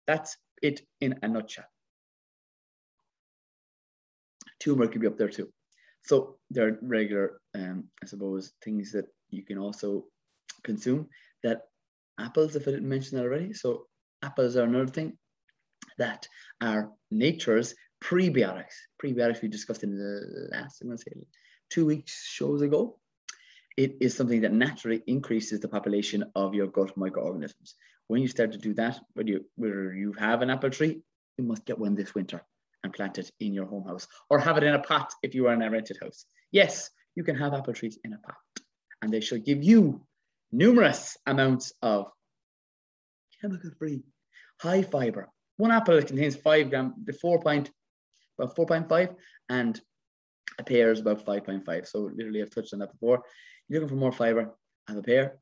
That's 0.08 0.38
it 0.62 0.82
in 1.02 1.20
a 1.22 1.28
nutshell 1.28 1.66
turmeric 4.66 4.92
could 4.92 5.02
be 5.02 5.08
up 5.08 5.18
there 5.18 5.30
too. 5.30 5.50
So 6.04 6.38
there 6.50 6.68
are 6.68 6.80
regular, 6.82 7.42
um, 7.56 7.86
I 8.04 8.06
suppose, 8.06 8.54
things 8.64 8.92
that 8.92 9.06
you 9.30 9.44
can 9.44 9.58
also 9.58 10.06
consume. 10.64 11.08
That 11.44 11.62
apples, 12.20 12.56
if 12.56 12.68
I 12.68 12.72
didn't 12.72 12.90
mention 12.90 13.18
that 13.18 13.24
already. 13.24 13.54
So 13.54 13.86
apples 14.24 14.56
are 14.56 14.64
another 14.64 14.88
thing 14.88 15.18
that 15.98 16.28
are 16.62 16.92
nature's 17.12 17.76
prebiotics. 18.04 18.76
Prebiotics 19.04 19.42
we 19.42 19.48
discussed 19.48 19.84
in 19.84 19.98
the 19.98 20.50
last, 20.52 20.82
I'm 20.82 20.90
to 20.92 20.98
say, 20.98 21.12
two 21.70 21.86
weeks 21.86 22.24
shows 22.26 22.62
ago. 22.62 23.00
it 23.78 23.98
is 24.00 24.16
something 24.16 24.42
that 24.42 24.54
naturally 24.54 25.04
increases 25.06 25.60
the 25.60 25.68
population 25.68 26.24
of 26.36 26.54
your 26.54 26.68
gut 26.68 26.96
microorganisms. 26.96 27.76
When 28.08 28.22
you 28.22 28.28
start 28.28 28.52
to 28.54 28.58
do 28.58 28.74
that, 28.76 29.00
whether 29.14 29.30
you, 29.30 29.46
whether 29.56 29.94
you 29.94 30.14
have 30.14 30.42
an 30.42 30.50
apple 30.50 30.70
tree, 30.70 31.02
you 31.38 31.44
must 31.44 31.66
get 31.66 31.80
one 31.80 31.96
this 31.96 32.16
winter 32.16 32.42
and 32.84 32.94
plant 32.94 33.18
it 33.18 33.32
in 33.40 33.54
your 33.54 33.66
home 33.66 33.86
house 33.86 34.08
or 34.30 34.40
have 34.40 34.58
it 34.58 34.64
in 34.64 34.74
a 34.74 34.80
pot 34.80 35.14
if 35.24 35.36
you 35.36 35.48
are 35.48 35.54
in 35.54 35.62
a 35.62 35.70
rented 35.70 35.98
house. 36.02 36.26
Yes, 36.52 36.90
you 37.16 37.24
can 37.24 37.36
have 37.36 37.54
apple 37.54 37.74
trees 37.74 37.98
in 38.04 38.14
a 38.14 38.18
pot 38.20 38.36
and 39.02 39.12
they 39.12 39.22
shall 39.22 39.38
give 39.38 39.64
you 39.64 40.06
numerous 40.52 41.18
amounts 41.26 41.74
of 41.82 42.08
chemical 43.42 43.72
free, 43.78 44.04
high 44.62 44.82
fiber. 44.82 45.30
One 45.58 45.72
apple 45.72 46.02
contains 46.02 46.36
five 46.36 46.70
gram, 46.70 46.94
the 47.04 47.14
four 47.14 47.40
point, 47.40 47.72
about 48.38 48.56
4.5 48.56 49.16
and 49.50 49.80
a 50.60 50.64
pear 50.64 50.92
is 50.92 51.00
about 51.00 51.26
5.5. 51.26 51.88
So 51.88 52.10
literally 52.14 52.42
I've 52.42 52.54
touched 52.54 52.74
on 52.74 52.80
that 52.80 52.92
before. 52.92 53.24
You're 53.68 53.82
looking 53.82 53.96
for 53.96 54.00
more 54.00 54.12
fiber, 54.12 54.54
have 54.88 54.98
a 54.98 55.02
pear. 55.02 55.38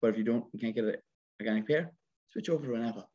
But 0.00 0.10
if 0.10 0.18
you 0.18 0.24
don't, 0.24 0.44
you 0.52 0.60
can't 0.60 0.74
get 0.74 0.84
an 0.84 0.96
organic 1.40 1.66
pear, 1.66 1.92
switch 2.28 2.48
over 2.48 2.66
to 2.66 2.74
an 2.74 2.86
apple. 2.86 3.10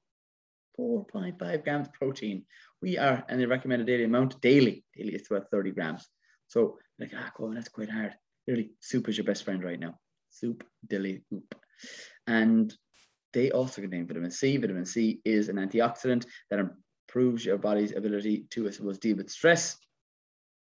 4.5 0.79 1.63
grams 1.63 1.87
protein. 1.93 2.45
We 2.81 2.97
are, 2.97 3.23
and 3.29 3.39
they 3.39 3.45
recommend 3.45 3.81
a 3.81 3.85
daily 3.85 4.03
amount 4.03 4.41
daily. 4.41 4.83
Daily 4.95 5.15
is 5.15 5.27
about 5.31 5.49
30 5.49 5.71
grams. 5.71 6.05
So 6.47 6.77
like, 6.99 7.11
ah, 7.15 7.31
cool, 7.35 7.53
that's 7.53 7.69
quite 7.69 7.89
hard. 7.89 8.13
Really, 8.47 8.71
soup 8.79 9.09
is 9.09 9.17
your 9.17 9.25
best 9.25 9.43
friend 9.43 9.63
right 9.63 9.79
now. 9.79 9.99
Soup, 10.29 10.63
dilly, 10.87 11.23
oop. 11.33 11.55
And 12.27 12.73
they 13.33 13.51
also 13.51 13.81
contain 13.81 14.07
vitamin 14.07 14.31
C. 14.31 14.57
Vitamin 14.57 14.85
C 14.85 15.19
is 15.25 15.49
an 15.49 15.57
antioxidant 15.57 16.25
that 16.49 16.59
improves 16.59 17.45
your 17.45 17.57
body's 17.57 17.95
ability 17.95 18.45
to, 18.51 18.67
I 18.67 18.71
suppose, 18.71 18.99
deal 18.99 19.17
with 19.17 19.29
stress. 19.29 19.77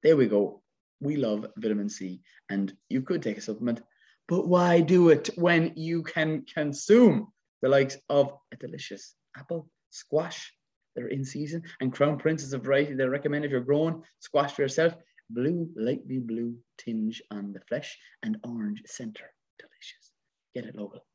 There 0.03 0.17
we 0.17 0.27
go. 0.27 0.63
We 1.01 1.17
love 1.17 1.47
vitamin 1.57 1.89
C, 1.89 2.21
and 2.51 2.75
you 2.89 3.03
could 3.03 3.23
take 3.23 3.39
a 3.39 3.41
supplement, 3.41 3.81
but 4.29 4.47
why 4.47 4.81
do 4.81 5.09
it 5.09 5.31
when 5.37 5.73
you 5.75 6.03
can 6.03 6.45
consume 6.53 7.29
the 7.63 7.69
likes 7.69 7.97
of 8.09 8.35
a 8.53 8.57
delicious 8.57 9.15
apple, 9.37 9.71
squash, 9.91 10.53
they're 10.95 11.09
in 11.09 11.25
season, 11.25 11.63
and 11.81 11.93
Crown 11.93 12.19
Prince 12.19 12.43
is 12.43 12.53
a 12.53 12.59
variety 12.59 12.95
they 12.95 13.07
recommend 13.07 13.45
if 13.45 13.51
you're 13.51 13.61
growing 13.61 14.03
squash 14.19 14.53
for 14.53 14.63
yourself. 14.63 14.95
Blue, 15.33 15.71
lightly 15.77 16.19
blue 16.19 16.57
tinge 16.77 17.23
on 17.31 17.53
the 17.53 17.61
flesh 17.61 17.97
and 18.23 18.39
orange 18.45 18.83
center. 18.87 19.33
Delicious. 19.59 20.13
Get 20.55 20.65
it 20.67 20.75
local. 20.75 21.07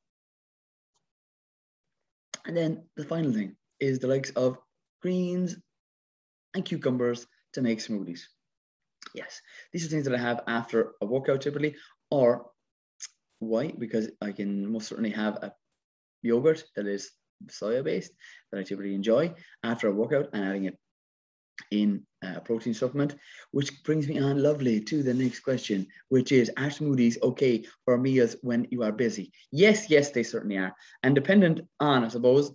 And 2.46 2.56
then 2.56 2.86
the 2.96 3.04
final 3.04 3.34
thing 3.34 3.56
is 3.80 4.00
the 4.00 4.08
likes 4.08 4.30
of 4.32 4.58
greens 5.02 5.58
and 6.54 6.64
cucumbers 6.64 7.28
to 7.54 7.62
make 7.62 7.80
smoothies. 7.80 8.22
Yes, 9.14 9.42
these 9.74 9.86
are 9.86 9.90
things 9.90 10.06
that 10.06 10.16
I 10.16 10.22
have 10.22 10.44
after 10.48 10.94
a 11.02 11.06
workout 11.06 11.42
typically, 11.42 11.76
or 12.10 12.50
why? 13.40 13.74
Because 13.78 14.12
I 14.22 14.32
can 14.32 14.72
most 14.72 14.88
certainly 14.88 15.12
have 15.12 15.36
a 15.36 15.54
yogurt 16.22 16.64
that 16.76 16.88
is 16.88 17.12
soya 17.48 17.84
based 17.84 18.14
that 18.52 18.60
I 18.60 18.64
typically 18.64 18.96
enjoy 18.96 19.34
after 19.64 19.88
a 19.88 19.94
workout 19.94 20.30
and 20.34 20.44
adding 20.44 20.66
it 20.66 20.78
in 21.72 22.06
uh, 22.24 22.34
a 22.38 22.42
protein 22.42 22.74
supplement, 22.74 23.16
which 23.52 23.84
brings 23.84 24.08
me 24.08 24.20
on 24.20 24.42
lovely 24.42 24.80
to 24.82 25.04
the 25.04 25.14
next 25.14 25.40
question, 25.40 25.88
which 26.10 26.32
is 26.32 26.52
are 26.58 26.70
smoothies 26.70 27.22
okay 27.22 27.66
for 27.86 27.98
meals 27.98 28.36
when 28.42 28.68
you 28.72 28.84
are 28.84 28.92
busy? 28.92 29.32
Yes, 29.52 29.90
yes, 29.90 30.12
they 30.12 30.24
certainly 30.24 30.58
are. 30.58 30.74
And 31.04 31.16
dependent 31.16 31.62
on, 31.80 32.04
I 32.04 32.08
suppose, 32.10 32.52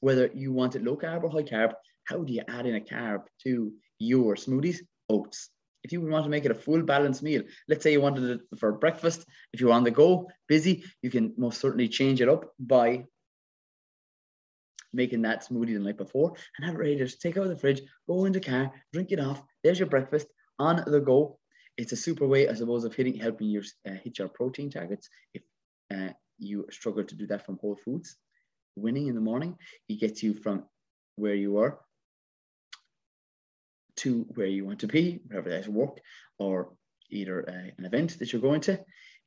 whether 0.00 0.30
you 0.34 0.52
want 0.52 0.76
it 0.76 0.84
low 0.84 0.96
carb 0.96 1.24
or 1.24 1.30
high 1.30 1.42
carb, 1.42 1.72
how 2.04 2.22
do 2.22 2.32
you 2.32 2.42
add 2.48 2.66
in 2.66 2.76
a 2.76 2.80
carb 2.80 3.22
to 3.44 3.72
your 3.98 4.34
smoothies? 4.34 4.78
Oats. 5.08 5.50
If 5.84 5.92
you 5.92 6.00
want 6.00 6.24
to 6.24 6.30
make 6.30 6.44
it 6.44 6.50
a 6.50 6.54
full 6.54 6.82
balanced 6.82 7.22
meal, 7.22 7.42
let's 7.68 7.82
say 7.82 7.92
you 7.92 8.00
wanted 8.00 8.24
it 8.24 8.40
for 8.58 8.72
breakfast, 8.72 9.24
if 9.52 9.60
you're 9.60 9.72
on 9.72 9.84
the 9.84 9.90
go, 9.90 10.28
busy, 10.46 10.84
you 11.02 11.10
can 11.10 11.32
most 11.36 11.60
certainly 11.60 11.88
change 11.88 12.20
it 12.20 12.28
up 12.28 12.52
by 12.58 13.04
making 14.98 15.22
that 15.22 15.48
smoothie 15.48 15.74
the 15.74 15.78
night 15.78 15.96
before 15.96 16.34
and 16.56 16.66
have 16.66 16.74
it 16.74 16.78
ready 16.78 16.96
to 16.98 17.08
take 17.08 17.36
out 17.38 17.44
of 17.44 17.50
the 17.50 17.56
fridge, 17.56 17.80
go 18.06 18.24
in 18.26 18.32
the 18.32 18.40
car, 18.40 18.70
drink 18.92 19.12
it 19.12 19.20
off. 19.20 19.40
There's 19.62 19.78
your 19.78 19.88
breakfast 19.88 20.26
on 20.58 20.82
the 20.86 21.00
go. 21.00 21.38
It's 21.78 21.92
a 21.92 21.96
super 21.96 22.26
way, 22.26 22.48
I 22.48 22.54
suppose, 22.54 22.84
of 22.84 22.94
hitting 22.94 23.14
helping 23.14 23.48
you 23.48 23.62
uh, 23.88 23.92
hit 24.04 24.18
your 24.18 24.28
protein 24.28 24.70
targets. 24.70 25.08
If 25.32 25.42
uh, 25.94 26.12
you 26.38 26.66
struggle 26.70 27.04
to 27.04 27.14
do 27.14 27.26
that 27.28 27.46
from 27.46 27.58
Whole 27.58 27.78
Foods, 27.84 28.16
winning 28.76 29.06
in 29.06 29.14
the 29.14 29.28
morning, 29.30 29.56
it 29.88 30.00
gets 30.00 30.22
you 30.22 30.34
from 30.34 30.64
where 31.16 31.34
you 31.34 31.58
are 31.58 31.78
to 33.98 34.26
where 34.34 34.46
you 34.46 34.64
want 34.64 34.80
to 34.80 34.88
be, 34.88 35.20
wherever 35.26 35.48
that's 35.48 35.68
work 35.68 36.00
or 36.38 36.72
either 37.10 37.48
uh, 37.48 37.70
an 37.78 37.84
event 37.84 38.18
that 38.18 38.32
you're 38.32 38.42
going 38.42 38.60
to. 38.62 38.78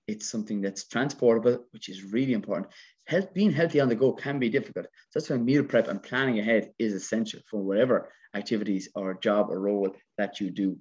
It's 0.08 0.29
something 0.29 0.62
that's 0.62 0.88
transportable, 0.88 1.65
which 1.72 1.89
is 1.89 2.03
really 2.03 2.34
important. 2.34 2.67
Health, 3.05 3.34
being 3.34 3.51
healthy 3.51 3.79
on 3.79 3.89
the 3.89 3.96
go 3.96 4.13
can 4.13 4.39
be 4.39 4.50
difficult. 4.50 4.86
So 5.10 5.20
that's 5.20 5.29
why 5.29 5.38
meal 5.38 5.63
prep 5.63 5.88
and 5.88 6.01
planning 6.01 6.39
ahead 6.39 6.72
is 6.79 6.93
essential 6.93 7.41
for 7.50 7.62
whatever 7.62 8.12
activities 8.34 8.89
or 8.96 9.20
job 9.20 9.50
or 9.50 9.60
role 9.60 9.96
that 10.17 10.39
you 10.39 10.50
do. 10.50 10.77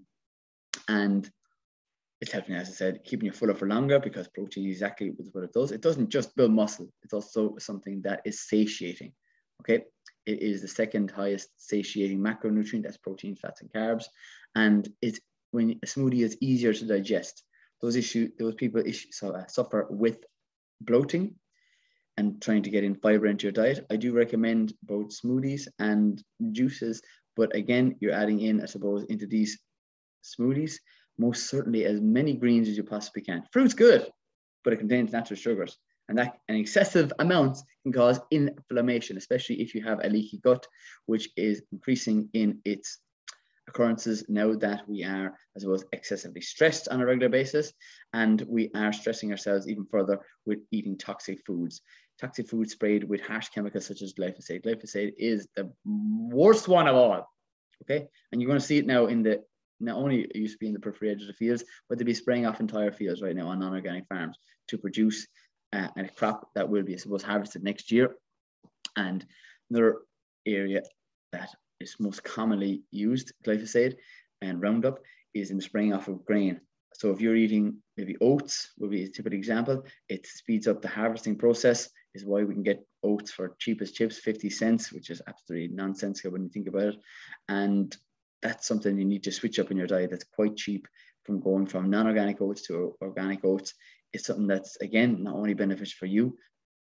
And 0.88 1.30
it's 2.20 2.32
helping, 2.32 2.54
as 2.54 2.68
I 2.68 2.72
said, 2.72 3.04
keeping 3.04 3.26
you 3.26 3.32
fuller 3.32 3.54
for 3.54 3.66
longer 3.66 3.98
because 3.98 4.28
protein 4.28 4.66
is 4.66 4.76
exactly 4.76 5.12
what 5.32 5.44
it 5.44 5.52
does. 5.52 5.72
It 5.72 5.80
doesn't 5.80 6.10
just 6.10 6.36
build 6.36 6.52
muscle, 6.52 6.88
it's 7.02 7.14
also 7.14 7.56
something 7.58 8.02
that 8.02 8.20
is 8.24 8.48
satiating. 8.48 9.12
Okay. 9.60 9.84
It 10.26 10.42
is 10.42 10.62
the 10.62 10.68
second 10.68 11.10
highest 11.10 11.48
satiating 11.56 12.18
macronutrient, 12.18 12.82
that's 12.82 12.98
protein, 12.98 13.36
fats, 13.36 13.62
and 13.62 13.72
carbs. 13.72 14.04
And 14.54 14.88
it's 15.00 15.20
when 15.50 15.78
a 15.82 15.86
smoothie 15.86 16.24
is 16.24 16.36
easier 16.40 16.72
to 16.72 16.86
digest 16.86 17.42
those 17.82 17.96
issue 17.96 18.30
those 18.38 18.54
people 18.54 18.80
issue, 18.84 19.08
so, 19.10 19.34
uh, 19.34 19.46
suffer 19.46 19.86
with 19.90 20.24
bloating 20.80 21.34
and 22.16 22.40
trying 22.42 22.62
to 22.62 22.70
get 22.70 22.84
in 22.84 22.94
fiber 22.94 23.26
into 23.26 23.44
your 23.44 23.52
diet. 23.52 23.86
I 23.90 23.96
do 23.96 24.12
recommend 24.12 24.74
both 24.82 25.08
smoothies 25.08 25.68
and 25.78 26.22
juices, 26.52 27.00
but 27.36 27.54
again, 27.54 27.96
you're 28.00 28.12
adding 28.12 28.40
in, 28.40 28.60
I 28.60 28.66
suppose, 28.66 29.04
into 29.04 29.26
these 29.26 29.58
smoothies 30.22 30.74
most 31.20 31.48
certainly 31.48 31.84
as 31.84 32.00
many 32.00 32.34
greens 32.34 32.68
as 32.68 32.76
you 32.76 32.82
possibly 32.82 33.22
can. 33.22 33.44
Fruit's 33.52 33.74
good, 33.74 34.10
but 34.64 34.72
it 34.72 34.78
contains 34.78 35.12
natural 35.12 35.38
sugars, 35.38 35.76
and 36.08 36.16
that 36.18 36.38
an 36.48 36.56
excessive 36.56 37.12
amounts 37.18 37.62
can 37.82 37.92
cause 37.92 38.18
inflammation, 38.30 39.18
especially 39.18 39.60
if 39.60 39.74
you 39.74 39.82
have 39.84 40.00
a 40.02 40.08
leaky 40.08 40.38
gut, 40.38 40.66
which 41.06 41.28
is 41.36 41.62
increasing 41.72 42.28
in 42.32 42.60
its 42.64 42.98
occurrences 43.70 44.24
now 44.28 44.54
that 44.54 44.88
we 44.88 45.04
are, 45.04 45.32
I 45.56 45.58
suppose, 45.58 45.84
excessively 45.92 46.40
stressed 46.40 46.88
on 46.88 47.00
a 47.00 47.06
regular 47.06 47.28
basis, 47.28 47.72
and 48.12 48.42
we 48.42 48.70
are 48.74 48.92
stressing 48.92 49.30
ourselves 49.30 49.68
even 49.68 49.86
further 49.86 50.18
with 50.44 50.58
eating 50.70 50.98
toxic 50.98 51.40
foods. 51.46 51.80
Toxic 52.20 52.48
foods 52.48 52.72
sprayed 52.72 53.04
with 53.04 53.22
harsh 53.22 53.48
chemicals 53.48 53.86
such 53.86 54.02
as 54.02 54.12
glyphosate. 54.12 54.64
Glyphosate 54.64 55.14
is 55.16 55.48
the 55.56 55.72
worst 55.84 56.68
one 56.68 56.86
of 56.86 56.96
all. 56.96 57.26
Okay, 57.82 58.06
and 58.30 58.40
you're 58.40 58.48
going 58.48 58.60
to 58.60 58.66
see 58.66 58.76
it 58.76 58.86
now 58.86 59.06
in 59.06 59.22
the 59.22 59.42
not 59.82 59.96
only 59.96 60.30
used 60.34 60.54
to 60.54 60.58
be 60.58 60.66
in 60.66 60.74
the 60.74 60.80
periphery 60.80 61.10
edge 61.10 61.22
of 61.22 61.28
the 61.28 61.32
fields, 61.32 61.64
but 61.88 61.96
they'll 61.96 62.04
be 62.04 62.12
spraying 62.12 62.44
off 62.44 62.60
entire 62.60 62.92
fields 62.92 63.22
right 63.22 63.34
now 63.34 63.48
on 63.48 63.58
non-organic 63.58 64.06
farms 64.08 64.36
to 64.68 64.76
produce 64.76 65.26
uh, 65.72 65.88
a 65.96 66.08
crop 66.08 66.50
that 66.54 66.68
will 66.68 66.82
be, 66.82 66.92
I 66.92 66.98
suppose, 66.98 67.22
harvested 67.22 67.64
next 67.64 67.90
year. 67.90 68.14
And 68.96 69.24
another 69.70 70.00
area 70.46 70.82
that 71.32 71.48
is 71.80 71.96
most 71.98 72.22
commonly 72.22 72.82
used, 72.90 73.32
glyphosate 73.44 73.96
and 74.42 74.60
Roundup, 74.60 75.00
is 75.34 75.50
in 75.50 75.56
the 75.56 75.62
spraying 75.62 75.92
off 75.92 76.08
of 76.08 76.24
grain. 76.24 76.60
So 76.94 77.10
if 77.10 77.20
you're 77.20 77.36
eating 77.36 77.76
maybe 77.96 78.16
oats, 78.20 78.72
would 78.78 78.90
be 78.90 79.04
a 79.04 79.08
typical 79.08 79.38
example, 79.38 79.84
it 80.08 80.26
speeds 80.26 80.66
up 80.66 80.82
the 80.82 80.88
harvesting 80.88 81.36
process, 81.36 81.88
is 82.14 82.24
why 82.24 82.42
we 82.42 82.54
can 82.54 82.62
get 82.62 82.84
oats 83.02 83.30
for 83.30 83.54
cheapest 83.58 83.94
chips, 83.94 84.18
50 84.18 84.50
cents, 84.50 84.92
which 84.92 85.10
is 85.10 85.22
absolutely 85.28 85.74
nonsensical 85.74 86.32
when 86.32 86.42
you 86.42 86.50
think 86.50 86.68
about 86.68 86.94
it. 86.94 86.96
And 87.48 87.96
that's 88.42 88.66
something 88.66 88.98
you 88.98 89.04
need 89.04 89.22
to 89.24 89.32
switch 89.32 89.58
up 89.58 89.70
in 89.70 89.76
your 89.76 89.86
diet 89.86 90.10
that's 90.10 90.24
quite 90.24 90.56
cheap 90.56 90.88
from 91.24 91.40
going 91.40 91.66
from 91.66 91.90
non-organic 91.90 92.40
oats 92.40 92.62
to 92.66 92.96
organic 93.00 93.44
oats. 93.44 93.74
It's 94.12 94.26
something 94.26 94.46
that's, 94.46 94.76
again, 94.80 95.22
not 95.22 95.36
only 95.36 95.54
beneficial 95.54 95.96
for 95.98 96.06
you 96.06 96.36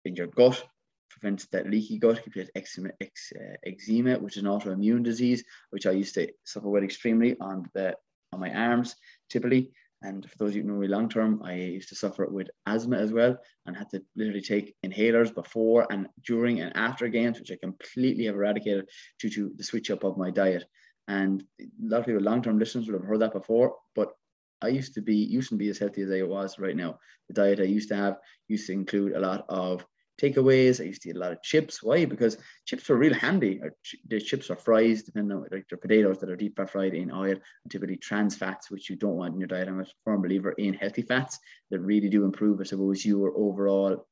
in 0.05 0.17
your 0.17 0.29
gut, 0.29 0.65
prevents 1.11 1.47
that 1.47 1.69
leaky 1.69 1.99
gut, 1.99 2.23
keeps 2.25 2.37
it 2.37 2.51
eczema, 2.55 2.91
ex, 3.01 3.33
uh, 3.39 3.57
eczema, 3.65 4.19
which 4.19 4.37
is 4.37 4.43
an 4.43 4.49
autoimmune 4.49 5.03
disease, 5.03 5.45
which 5.71 5.87
I 5.87 5.93
used 5.93 6.15
to 6.15 6.29
suffer 6.45 6.69
with 6.69 6.85
extremely 6.85 7.37
on 7.41 7.69
the 7.75 7.97
on 8.33 8.41
my 8.41 8.53
arms, 8.53 8.95
typically. 9.31 9.71
And 10.03 10.29
for 10.31 10.39
those 10.39 10.51
of 10.51 10.57
you 10.57 10.63
who 10.63 10.69
know 10.69 10.79
me 10.79 10.87
long 10.87 11.09
term, 11.09 11.43
I 11.43 11.55
used 11.55 11.89
to 11.89 11.97
suffer 11.97 12.27
with 12.27 12.49
asthma 12.67 12.99
as 12.99 13.13
well, 13.13 13.37
and 13.67 13.77
had 13.77 13.91
to 13.91 14.03
literally 14.15 14.43
take 14.43 14.77
inhalers 14.87 15.35
before 15.35 15.87
and 15.91 16.07
during 16.25 16.61
and 16.61 16.77
after 16.77 17.09
games, 17.09 17.41
which 17.41 17.51
I 17.51 17.57
completely 17.57 18.27
have 18.27 18.37
eradicated 18.37 18.89
due 19.21 19.31
to 19.31 19.53
the 19.57 19.65
switch 19.65 19.91
up 19.91 20.05
of 20.05 20.17
my 20.17 20.31
diet. 20.31 20.65
And 21.09 21.43
a 21.61 21.65
lot 21.81 22.01
of 22.01 22.07
people, 22.07 22.23
long 22.23 22.43
term 22.43 22.59
listeners, 22.59 22.87
would 22.87 23.01
have 23.01 23.09
heard 23.09 23.21
that 23.21 23.33
before, 23.33 23.77
but 23.97 24.13
I 24.61 24.69
used 24.69 24.95
to 24.95 25.03
be 25.03 25.17
used 25.17 25.51
to 25.51 25.57
be 25.57 25.69
as 25.69 25.79
healthy 25.79 26.03
as 26.03 26.11
I 26.11 26.23
was 26.23 26.59
right 26.59 26.77
now. 26.77 26.99
The 27.29 27.35
diet 27.35 27.61
I 27.61 27.65
used 27.65 27.89
to 27.89 27.97
have 27.97 28.19
used 28.49 28.67
to 28.67 28.73
include 28.73 29.13
a 29.15 29.21
lot 29.21 29.47
of 29.49 29.85
takeaways. 30.21 30.81
I 30.81 30.85
used 30.85 31.03
to 31.03 31.11
eat 31.11 31.17
a 31.17 31.19
lot 31.19 31.33
of 31.33 31.43
chips. 31.43 31.83
Why? 31.83 32.05
Because 32.05 32.37
chips 32.67 32.89
were 32.89 32.97
real 32.97 33.15
handy. 33.15 33.61
The 34.09 34.21
chips 34.21 34.51
are 34.51 34.57
fries, 34.57 35.03
depending 35.03 35.37
on 35.37 35.47
like 35.51 35.67
they're 35.69 35.79
potatoes 35.79 36.19
that 36.19 36.31
are 36.31 36.37
deep 36.37 36.59
fried 36.69 36.95
in 36.95 37.11
oil, 37.11 37.37
typically 37.69 37.97
trans 37.97 38.37
fats, 38.37 38.71
which 38.71 38.91
you 38.91 38.97
don't 38.97 39.17
want 39.17 39.35
in 39.35 39.41
your 39.41 39.49
diet. 39.49 39.69
I'm 39.69 39.81
a 39.81 39.87
firm 40.05 40.23
believer 40.23 40.53
in 40.53 40.75
healthy 40.75 41.03
fats 41.03 41.39
that 41.71 41.81
really 41.81 42.09
do 42.09 42.25
improve, 42.25 42.61
I 42.61 42.65
suppose, 42.65 43.05
your 43.05 43.33
overall 43.37 44.07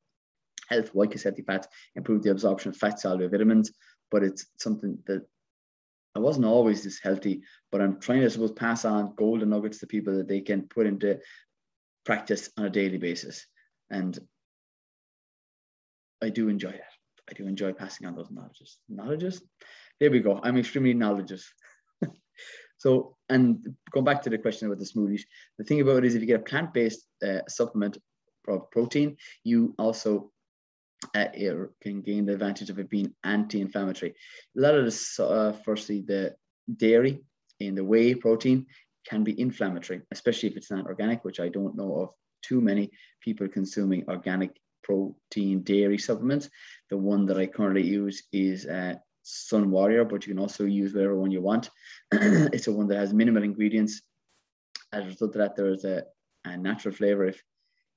health. 0.69 0.91
Why? 0.93 1.07
Because 1.07 1.25
healthy 1.25 1.43
fats 1.43 1.69
improve 1.95 2.23
the 2.23 2.31
absorption 2.31 2.71
of 2.71 2.77
fat 2.77 3.01
soluble 3.01 3.29
vitamins, 3.29 3.73
but 4.11 4.23
it's 4.23 4.47
something 4.59 4.99
that 5.07 5.27
I 6.15 6.19
wasn't 6.19 6.47
always 6.47 6.83
this 6.83 6.99
healthy, 6.99 7.43
but 7.71 7.83
I'm 7.83 8.01
trying 8.01 8.21
to, 8.21 8.27
I 8.27 8.29
suppose, 8.29 8.53
pass 8.53 8.87
on 8.87 9.15
golden 9.17 9.51
nuggets 9.51 9.81
to 9.81 9.87
people 9.87 10.17
that 10.17 10.29
they 10.29 10.41
can 10.41 10.63
put 10.63 10.87
into 10.87 11.19
practice 12.07 12.49
on 12.57 12.65
a 12.65 12.71
daily 12.71 12.97
basis. 12.97 13.47
And 13.91 14.19
I 16.23 16.31
do 16.31 16.49
enjoy 16.49 16.73
that. 16.73 16.97
I 17.29 17.35
do 17.35 17.47
enjoy 17.47 17.73
passing 17.73 18.07
on 18.07 18.15
those 18.15 18.31
knowledges. 18.31 18.79
Knowledges? 18.89 19.43
There 20.01 20.11
we 20.11 20.21
go. 20.21 20.41
I'm 20.43 20.57
extremely 20.57 20.95
knowledgeous. 20.95 21.51
so, 22.79 23.17
and 23.29 23.75
going 23.91 24.05
back 24.05 24.23
to 24.23 24.31
the 24.31 24.39
question 24.39 24.67
about 24.67 24.79
the 24.79 24.85
smoothies, 24.85 25.23
the 25.59 25.65
thing 25.65 25.81
about 25.81 25.99
it 25.99 26.05
is 26.05 26.15
if 26.15 26.21
you 26.21 26.27
get 26.27 26.41
a 26.41 26.45
plant-based 26.45 27.07
uh, 27.27 27.41
supplement 27.49 27.99
of 28.49 28.71
protein, 28.71 29.17
you 29.45 29.75
also 29.79 30.31
uh, 31.15 31.27
can 31.83 32.03
gain 32.03 32.27
the 32.27 32.33
advantage 32.33 32.71
of 32.71 32.79
it 32.79 32.89
being 32.89 33.13
anti-inflammatory. 33.25 34.15
A 34.57 34.61
lot 34.61 34.75
of 34.75 34.85
this, 34.85 35.19
uh, 35.19 35.53
firstly, 35.65 36.03
the 36.07 36.35
dairy 36.77 37.21
in 37.61 37.75
the 37.75 37.85
whey 37.85 38.15
protein 38.15 38.67
can 39.09 39.25
be 39.25 39.39
inflammatory, 39.41 40.03
especially 40.11 40.49
if 40.49 40.57
it's 40.57 40.71
not 40.71 40.87
organic, 40.87 41.25
which 41.25 41.41
I 41.41 41.49
don't 41.49 41.77
know 41.77 42.01
of 42.01 42.11
too 42.43 42.61
many 42.61 42.91
people 43.21 43.49
consuming 43.49 44.05
organic 44.09 44.57
protein 44.87 45.63
dairy 45.63 45.99
supplements. 45.99 46.49
The 46.91 46.97
one 46.97 47.27
that 47.27 47.39
I 47.39 47.47
currently 47.47 47.83
use 47.83 48.23
is 48.33 48.67
uh, 48.67 48.95
Sun 49.23 49.71
Warrior, 49.71 50.05
but 50.05 50.27
you 50.27 50.35
can 50.35 50.41
also 50.41 50.65
use 50.65 50.95
whatever 50.95 51.17
one 51.17 51.33
you 51.33 51.43
want. 51.43 51.71
it's 52.13 52.69
a 52.69 52.73
one 52.73 52.87
that 52.89 52.99
has 52.99 53.13
minimal 53.13 53.43
ingredients. 53.43 54.03
As 54.93 55.05
a 55.05 55.09
result 55.09 55.35
of 55.35 55.39
that, 55.39 55.57
there 55.57 55.73
is 55.73 55.85
a, 55.85 56.05
a 56.45 56.57
natural 56.57 56.95
flavor 56.95 57.27
if 57.27 57.43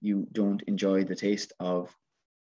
you 0.01 0.27
don't 0.31 0.63
enjoy 0.63 1.03
the 1.03 1.15
taste 1.15 1.53
of 1.59 1.95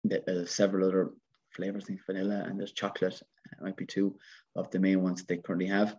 there's 0.04 0.52
several 0.52 0.88
other 0.88 1.12
flavors, 1.52 1.86
I 1.86 1.88
think 1.88 2.06
vanilla 2.06 2.44
and 2.46 2.60
there's 2.60 2.74
chocolate, 2.74 3.22
it 3.52 3.62
might 3.62 3.78
be 3.78 3.86
two 3.86 4.18
of 4.56 4.70
the 4.72 4.80
main 4.80 5.02
ones 5.02 5.24
they 5.24 5.38
currently 5.38 5.68
have. 5.68 5.96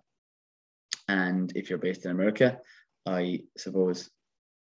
And 1.09 1.53
if 1.57 1.71
you're 1.71 1.79
based 1.79 2.05
in 2.05 2.11
America, 2.11 2.59
I 3.07 3.45
suppose, 3.57 4.11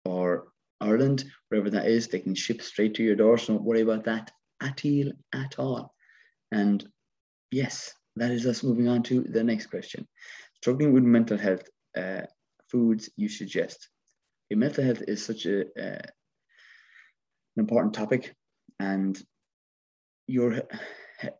or 0.04 0.48
Ireland, 0.80 1.24
wherever 1.48 1.70
that 1.70 1.86
is, 1.86 2.08
they 2.08 2.20
can 2.20 2.34
ship 2.34 2.62
straight 2.62 2.94
to 2.94 3.02
your 3.02 3.16
door. 3.16 3.38
So 3.38 3.54
don't 3.54 3.64
worry 3.64 3.80
about 3.80 4.04
that 4.04 4.30
at 4.60 4.84
all, 4.84 5.12
at 5.34 5.58
all. 5.58 5.94
And 6.52 6.86
yes, 7.50 7.92
that 8.16 8.30
is 8.30 8.46
us 8.46 8.62
moving 8.62 8.88
on 8.88 9.02
to 9.04 9.22
the 9.22 9.44
next 9.44 9.66
question. 9.66 10.06
Struggling 10.56 10.92
with 10.92 11.04
mental 11.04 11.38
health, 11.38 11.62
uh, 11.96 12.22
foods 12.70 13.10
you 13.16 13.28
suggest. 13.28 13.88
Okay, 14.50 14.58
mental 14.58 14.84
health 14.84 15.02
is 15.06 15.24
such 15.24 15.46
a 15.46 15.62
uh, 15.62 16.02
an 17.56 17.62
important 17.62 17.94
topic 17.94 18.34
and 18.78 19.20
your 20.28 20.62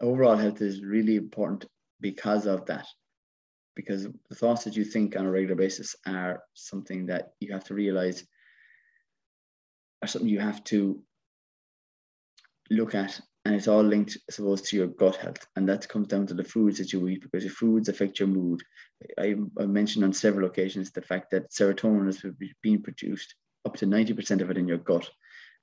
overall 0.01 0.37
health 0.37 0.61
is 0.61 0.83
really 0.83 1.17
important 1.17 1.67
because 2.01 2.47
of 2.47 2.67
that 2.67 2.87
because 3.77 4.09
the 4.29 4.35
thoughts 4.35 4.65
that 4.65 4.77
you 4.77 4.85
think 4.85 5.17
on 5.17 5.27
a 5.27 5.31
regular 5.31 5.55
basis 5.55 5.95
are 6.07 6.43
something 6.55 7.07
that 7.07 7.29
you 7.39 7.53
have 7.53 7.63
to 7.63 7.75
realize 7.75 8.27
are 10.03 10.09
something 10.09 10.29
you 10.29 10.41
have 10.41 10.63
to 10.65 11.03
look 12.71 12.95
at 12.95 13.21
and 13.45 13.55
it's 13.55 13.69
all 13.69 13.83
linked 13.83 14.19
i 14.29 14.33
suppose 14.33 14.61
to 14.61 14.77
your 14.77 14.87
gut 14.87 15.17
health 15.17 15.47
and 15.57 15.69
that 15.69 15.89
comes 15.89 16.07
down 16.07 16.27
to 16.27 16.35
the 16.35 16.45
foods 16.45 16.79
that 16.79 16.93
you 16.93 17.09
eat 17.09 17.23
because 17.23 17.45
your 17.45 17.53
foods 17.53 17.89
affect 17.89 18.19
your 18.19 18.29
mood 18.29 18.63
i, 19.19 19.35
I 19.59 19.67
mentioned 19.67 20.05
on 20.05 20.13
several 20.13 20.47
occasions 20.47 20.91
the 20.91 21.03
fact 21.03 21.31
that 21.31 21.51
serotonin 21.51 22.09
is 22.09 22.23
being 22.63 22.83
produced 22.83 23.35
up 23.65 23.77
to 23.77 23.87
90% 23.87 24.41
of 24.41 24.51
it 24.51 24.59
in 24.59 24.69
your 24.69 24.79
gut 24.79 25.09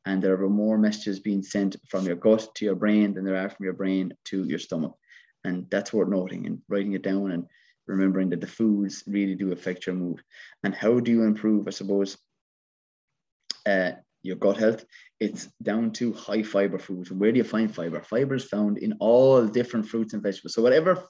and 0.06 0.22
there 0.22 0.40
are 0.42 0.50
more 0.50 0.78
messages 0.78 1.20
being 1.20 1.42
sent 1.42 1.76
from 1.90 2.06
your 2.06 2.16
gut 2.16 2.48
to 2.56 2.66
your 2.66 2.76
brain 2.76 3.14
than 3.14 3.26
there 3.26 3.38
are 3.38 3.50
from 3.50 3.64
your 3.64 3.74
brain 3.74 4.14
to 4.26 4.44
your 4.44 4.60
stomach. 4.60 4.96
And 5.44 5.68
that's 5.70 5.94
worth 5.94 6.10
noting 6.10 6.46
and 6.46 6.62
writing 6.70 6.94
it 6.94 7.02
down 7.02 7.32
and 7.32 7.46
remembering 7.88 8.30
that 8.30 8.42
the 8.42 8.48
foods 8.48 9.04
really 9.08 9.36
do 9.36 9.52
affect 9.52 9.88
your 9.88 9.96
mood. 9.96 10.22
And 10.64 10.76
how 10.76 11.00
do 11.00 11.12
you 11.12 11.24
improve, 11.24 11.68
I 11.68 11.72
suppose, 11.72 12.18
uh, 13.66 13.94
your 14.26 14.36
gut 14.36 14.58
health? 14.58 14.86
It's 15.20 15.48
down 15.62 15.92
to 15.94 16.14
high 16.14 16.44
fiber 16.44 16.80
foods. 16.80 17.12
Where 17.12 17.32
do 17.32 17.38
you 17.38 17.44
find 17.44 17.74
fiber? 17.74 18.02
Fiber 18.02 18.36
is 18.36 18.46
found 18.46 18.78
in 18.78 18.94
all 19.00 19.46
different 19.46 19.88
fruits 19.88 20.14
and 20.14 20.24
vegetables. 20.24 20.54
So 20.54 20.62
whatever 20.62 21.04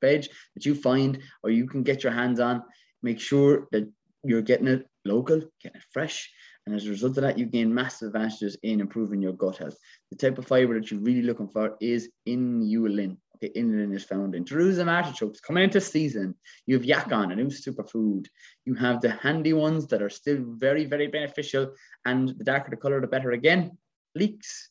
veg 0.00 0.26
that 0.54 0.66
you 0.66 0.74
find 0.74 1.20
or 1.42 1.50
you 1.50 1.66
can 1.66 1.82
get 1.82 2.02
your 2.02 2.12
hands 2.12 2.40
on, 2.40 2.62
make 3.02 3.20
sure 3.20 3.68
that 3.72 3.90
you're 4.24 4.42
getting 4.42 4.68
it 4.68 4.86
local, 5.04 5.40
getting 5.62 5.80
it 5.80 5.86
fresh, 5.92 6.30
and 6.66 6.74
as 6.74 6.86
a 6.86 6.90
result 6.90 7.16
of 7.16 7.22
that, 7.22 7.38
you 7.38 7.46
gain 7.46 7.72
massive 7.72 8.08
advantages 8.08 8.56
in 8.62 8.80
improving 8.80 9.22
your 9.22 9.32
gut 9.32 9.58
health. 9.58 9.76
The 10.10 10.16
type 10.16 10.38
of 10.38 10.46
fiber 10.46 10.78
that 10.78 10.90
you're 10.90 11.00
really 11.00 11.22
looking 11.22 11.48
for 11.48 11.76
is 11.80 12.10
inulin. 12.28 13.16
Okay, 13.36 13.52
inulin 13.56 13.94
is 13.94 14.04
found 14.04 14.34
in 14.34 14.44
Jerusalem 14.44 14.88
artichokes 14.88 15.40
coming 15.40 15.64
into 15.64 15.80
season. 15.80 16.34
You 16.66 16.78
have 16.78 16.86
yacon, 16.86 17.32
a 17.32 17.36
new 17.36 17.46
superfood. 17.46 18.26
You 18.66 18.74
have 18.74 19.00
the 19.00 19.10
handy 19.10 19.54
ones 19.54 19.86
that 19.88 20.02
are 20.02 20.10
still 20.10 20.38
very, 20.40 20.84
very 20.84 21.06
beneficial. 21.06 21.72
And 22.04 22.28
the 22.28 22.44
darker 22.44 22.70
the 22.70 22.76
color, 22.76 23.00
the 23.00 23.06
better 23.06 23.32
again. 23.32 23.78
Leeks, 24.14 24.68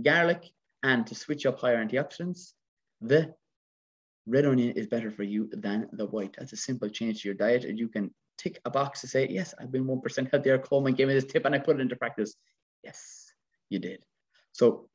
garlic, 0.00 0.44
and 0.84 1.06
to 1.06 1.14
switch 1.14 1.46
up 1.46 1.58
higher 1.58 1.84
antioxidants, 1.84 2.52
the 3.00 3.34
red 4.26 4.46
onion 4.46 4.70
is 4.70 4.86
better 4.86 5.10
for 5.10 5.22
you 5.22 5.48
than 5.52 5.88
the 5.92 6.06
white. 6.06 6.36
That's 6.38 6.52
a 6.52 6.56
simple 6.56 6.88
change 6.88 7.22
to 7.22 7.28
your 7.28 7.34
diet, 7.34 7.64
and 7.64 7.78
you 7.78 7.88
can 7.88 8.10
tick 8.38 8.60
a 8.64 8.70
box 8.70 9.00
to 9.00 9.06
say, 9.06 9.28
yes, 9.28 9.54
I've 9.58 9.72
been 9.72 9.86
1% 9.86 10.30
healthier. 10.30 10.58
Coleman 10.58 10.94
gave 10.94 11.08
me 11.08 11.14
this 11.14 11.24
tip 11.24 11.44
and 11.44 11.54
I 11.54 11.58
put 11.58 11.76
it 11.76 11.82
into 11.82 11.96
practice. 11.96 12.34
Yes, 12.82 13.32
you 13.70 13.78
did. 13.78 14.04
So 14.52 14.88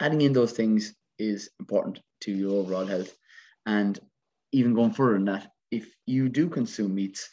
adding 0.00 0.20
in 0.20 0.32
those 0.32 0.52
things 0.52 0.94
is 1.18 1.50
important 1.60 2.00
to 2.22 2.32
your 2.32 2.52
overall 2.52 2.86
health. 2.86 3.14
And 3.66 3.98
even 4.52 4.74
going 4.74 4.92
further 4.92 5.14
than 5.14 5.24
that, 5.26 5.48
if 5.70 5.92
you 6.06 6.28
do 6.28 6.48
consume 6.48 6.94
meats, 6.94 7.28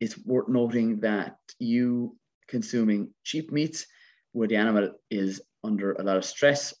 it's 0.00 0.18
worth 0.18 0.48
noting 0.48 1.00
that 1.00 1.36
you 1.58 2.16
consuming 2.48 3.10
cheap 3.22 3.52
meats 3.52 3.86
where 4.32 4.48
the 4.48 4.56
animal 4.56 4.90
is 5.10 5.40
under 5.62 5.92
a 5.92 6.02
lot 6.02 6.16
of 6.16 6.24
stress 6.24 6.74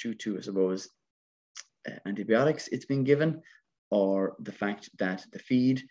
due 0.00 0.14
to, 0.14 0.38
I 0.38 0.42
suppose, 0.42 0.88
Uh, 1.88 1.98
antibiotics 2.06 2.68
it's 2.68 2.84
been 2.84 3.04
given, 3.04 3.42
or 3.90 4.36
the 4.40 4.52
fact 4.52 4.88
that 4.98 5.24
the 5.32 5.38
feed 5.38 5.82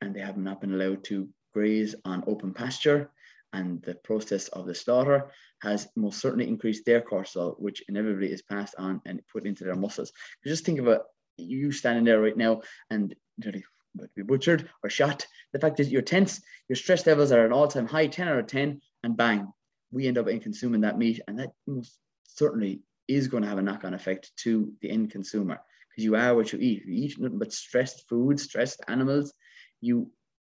and 0.00 0.14
they 0.14 0.20
have 0.20 0.36
not 0.36 0.60
been 0.60 0.74
allowed 0.74 1.04
to 1.04 1.28
graze 1.52 1.94
on 2.04 2.24
open 2.26 2.52
pasture. 2.52 3.10
And 3.54 3.82
the 3.82 3.94
process 3.94 4.48
of 4.48 4.66
the 4.66 4.74
slaughter 4.74 5.30
has 5.62 5.88
most 5.96 6.20
certainly 6.20 6.46
increased 6.46 6.84
their 6.84 7.00
cortisol, 7.00 7.58
which 7.58 7.82
inevitably 7.88 8.30
is 8.30 8.42
passed 8.42 8.74
on 8.78 9.00
and 9.06 9.22
put 9.32 9.46
into 9.46 9.64
their 9.64 9.74
muscles. 9.74 10.12
Just 10.46 10.66
think 10.66 10.78
about 10.78 11.04
you 11.38 11.72
standing 11.72 12.04
there 12.04 12.20
right 12.20 12.36
now 12.36 12.60
and 12.90 13.14
be 14.14 14.22
butchered 14.22 14.68
or 14.84 14.90
shot. 14.90 15.26
The 15.52 15.58
fact 15.58 15.80
is, 15.80 15.90
you're 15.90 16.02
tense, 16.02 16.42
your 16.68 16.76
stress 16.76 17.06
levels 17.06 17.32
are 17.32 17.40
at 17.40 17.46
an 17.46 17.52
all 17.52 17.68
time 17.68 17.86
high, 17.86 18.06
10 18.06 18.28
out 18.28 18.38
of 18.38 18.46
10, 18.46 18.80
and 19.02 19.16
bang, 19.16 19.50
we 19.90 20.06
end 20.06 20.18
up 20.18 20.28
in 20.28 20.40
consuming 20.40 20.82
that 20.82 20.98
meat. 20.98 21.20
And 21.26 21.38
that 21.38 21.52
most 21.66 21.96
certainly 22.24 22.82
is 23.08 23.26
going 23.26 23.42
to 23.42 23.48
have 23.48 23.58
a 23.58 23.62
knock 23.62 23.84
on 23.84 23.94
effect 23.94 24.30
to 24.36 24.72
the 24.82 24.90
end 24.90 25.10
consumer 25.10 25.58
because 25.90 26.04
you 26.04 26.14
are 26.14 26.34
what 26.34 26.52
you 26.52 26.58
eat. 26.60 26.84
You 26.86 27.04
eat 27.04 27.18
nothing 27.18 27.38
but 27.38 27.52
stressed 27.52 28.08
food, 28.08 28.38
stressed 28.38 28.82
animals, 28.88 29.32
you 29.80 30.10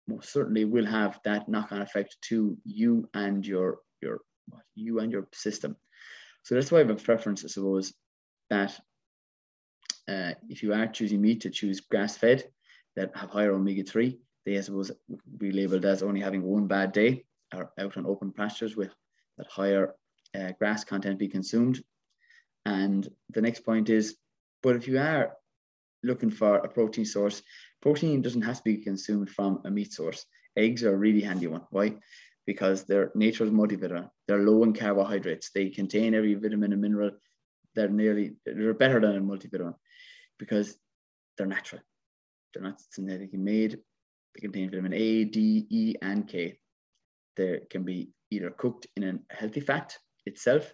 most 0.08 0.32
certainly 0.32 0.64
will 0.64 0.86
have 0.86 1.20
that 1.24 1.48
knock-on 1.48 1.82
effect 1.82 2.16
to 2.22 2.56
you 2.64 3.08
and 3.14 3.46
your 3.46 3.78
your 4.00 4.20
you 4.74 4.98
and 4.98 5.12
your 5.12 5.28
system. 5.32 5.76
So 6.42 6.54
that's 6.54 6.72
why 6.72 6.78
I 6.78 6.82
have 6.82 6.90
a 6.90 6.96
preference, 6.96 7.44
I 7.44 7.48
suppose, 7.48 7.94
that 8.50 8.78
uh, 10.08 10.32
if 10.48 10.62
you 10.62 10.74
are 10.74 10.88
choosing 10.88 11.20
meat 11.20 11.42
to 11.42 11.50
choose 11.50 11.80
grass-fed 11.80 12.44
that 12.96 13.16
have 13.16 13.30
higher 13.30 13.52
omega-3, 13.52 14.18
they 14.44 14.58
I 14.58 14.60
suppose 14.60 14.90
be 15.38 15.52
labeled 15.52 15.84
as 15.84 16.02
only 16.02 16.20
having 16.20 16.42
one 16.42 16.66
bad 16.66 16.92
day 16.92 17.24
or 17.54 17.72
out 17.78 17.96
on 17.96 18.06
open 18.06 18.32
pastures 18.32 18.76
with 18.76 18.92
that 19.38 19.46
higher 19.46 19.94
uh, 20.34 20.50
grass 20.58 20.82
content 20.82 21.18
be 21.18 21.28
consumed. 21.28 21.82
And 22.64 23.08
the 23.30 23.42
next 23.42 23.60
point 23.60 23.90
is, 23.90 24.16
but 24.62 24.76
if 24.76 24.86
you 24.86 24.98
are 24.98 25.36
looking 26.02 26.30
for 26.30 26.56
a 26.56 26.68
protein 26.68 27.04
source, 27.04 27.42
protein 27.80 28.22
doesn't 28.22 28.42
have 28.42 28.58
to 28.58 28.62
be 28.64 28.76
consumed 28.78 29.30
from 29.30 29.60
a 29.64 29.70
meat 29.70 29.92
source. 29.92 30.24
Eggs 30.56 30.84
are 30.84 30.94
a 30.94 30.96
really 30.96 31.20
handy 31.20 31.46
one. 31.46 31.62
Why? 31.70 31.96
Because 32.46 32.84
they're 32.84 33.10
nature's 33.14 33.50
multivitamin. 33.50 34.10
They're 34.26 34.44
low 34.44 34.62
in 34.64 34.72
carbohydrates. 34.72 35.50
They 35.54 35.70
contain 35.70 36.14
every 36.14 36.34
vitamin 36.34 36.72
and 36.72 36.82
mineral. 36.82 37.12
They're 37.74 37.88
nearly 37.88 38.36
they're 38.44 38.74
better 38.74 39.00
than 39.00 39.16
a 39.16 39.20
multivitamin 39.20 39.74
because 40.38 40.76
they're 41.36 41.46
natural. 41.46 41.82
They're 42.52 42.62
not 42.62 42.80
synthetically 42.90 43.38
made. 43.38 43.78
They 44.34 44.40
contain 44.40 44.70
vitamin 44.70 44.92
A, 44.92 45.24
D, 45.24 45.66
E, 45.70 45.94
and 46.02 46.28
K. 46.28 46.58
They 47.36 47.60
can 47.70 47.84
be 47.84 48.10
either 48.30 48.50
cooked 48.50 48.86
in 48.96 49.04
a 49.04 49.34
healthy 49.34 49.60
fat 49.60 49.96
itself, 50.26 50.72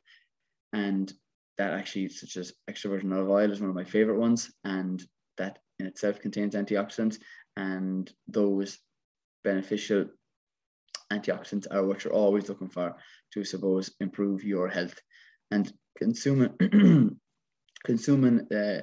and 0.72 1.12
that 1.59 1.73
actually, 1.73 2.09
such 2.09 2.37
as 2.37 2.53
extra 2.68 2.90
virgin 2.90 3.12
olive 3.12 3.29
oil, 3.29 3.53
is 3.53 3.61
one 3.61 3.71
of 3.71 3.77
my 3.77 3.85
favorite 3.85 4.18
ones, 4.18 4.51
and 4.64 5.03
that 5.37 5.59
in 5.79 5.87
itself 5.87 6.21
contains 6.21 6.55
antioxidants, 6.55 7.18
and 7.57 8.11
those 8.29 8.79
beneficial 9.44 10.07
antioxidants 11.12 11.66
are 11.71 11.85
what 11.85 12.05
you're 12.05 12.12
always 12.12 12.49
looking 12.49 12.68
for 12.68 12.94
to 13.33 13.44
suppose 13.44 13.94
improve 14.01 14.44
your 14.44 14.68
health. 14.68 14.99
And 15.51 15.73
consuming 15.97 16.55
consuming 17.85 18.47
uh, 18.53 18.83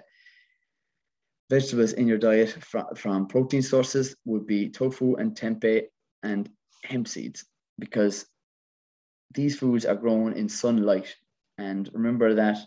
vegetables 1.49 1.93
in 1.93 2.07
your 2.07 2.17
diet 2.17 2.57
from 2.95 3.27
protein 3.27 3.61
sources 3.61 4.15
would 4.25 4.47
be 4.47 4.69
tofu 4.69 5.15
and 5.15 5.35
tempeh 5.35 5.83
and 6.23 6.49
hemp 6.83 7.07
seeds 7.07 7.45
because 7.77 8.25
these 9.33 9.57
foods 9.57 9.85
are 9.85 9.95
grown 9.95 10.33
in 10.33 10.49
sunlight 10.49 11.15
and 11.57 11.89
remember 11.93 12.33
that 12.33 12.57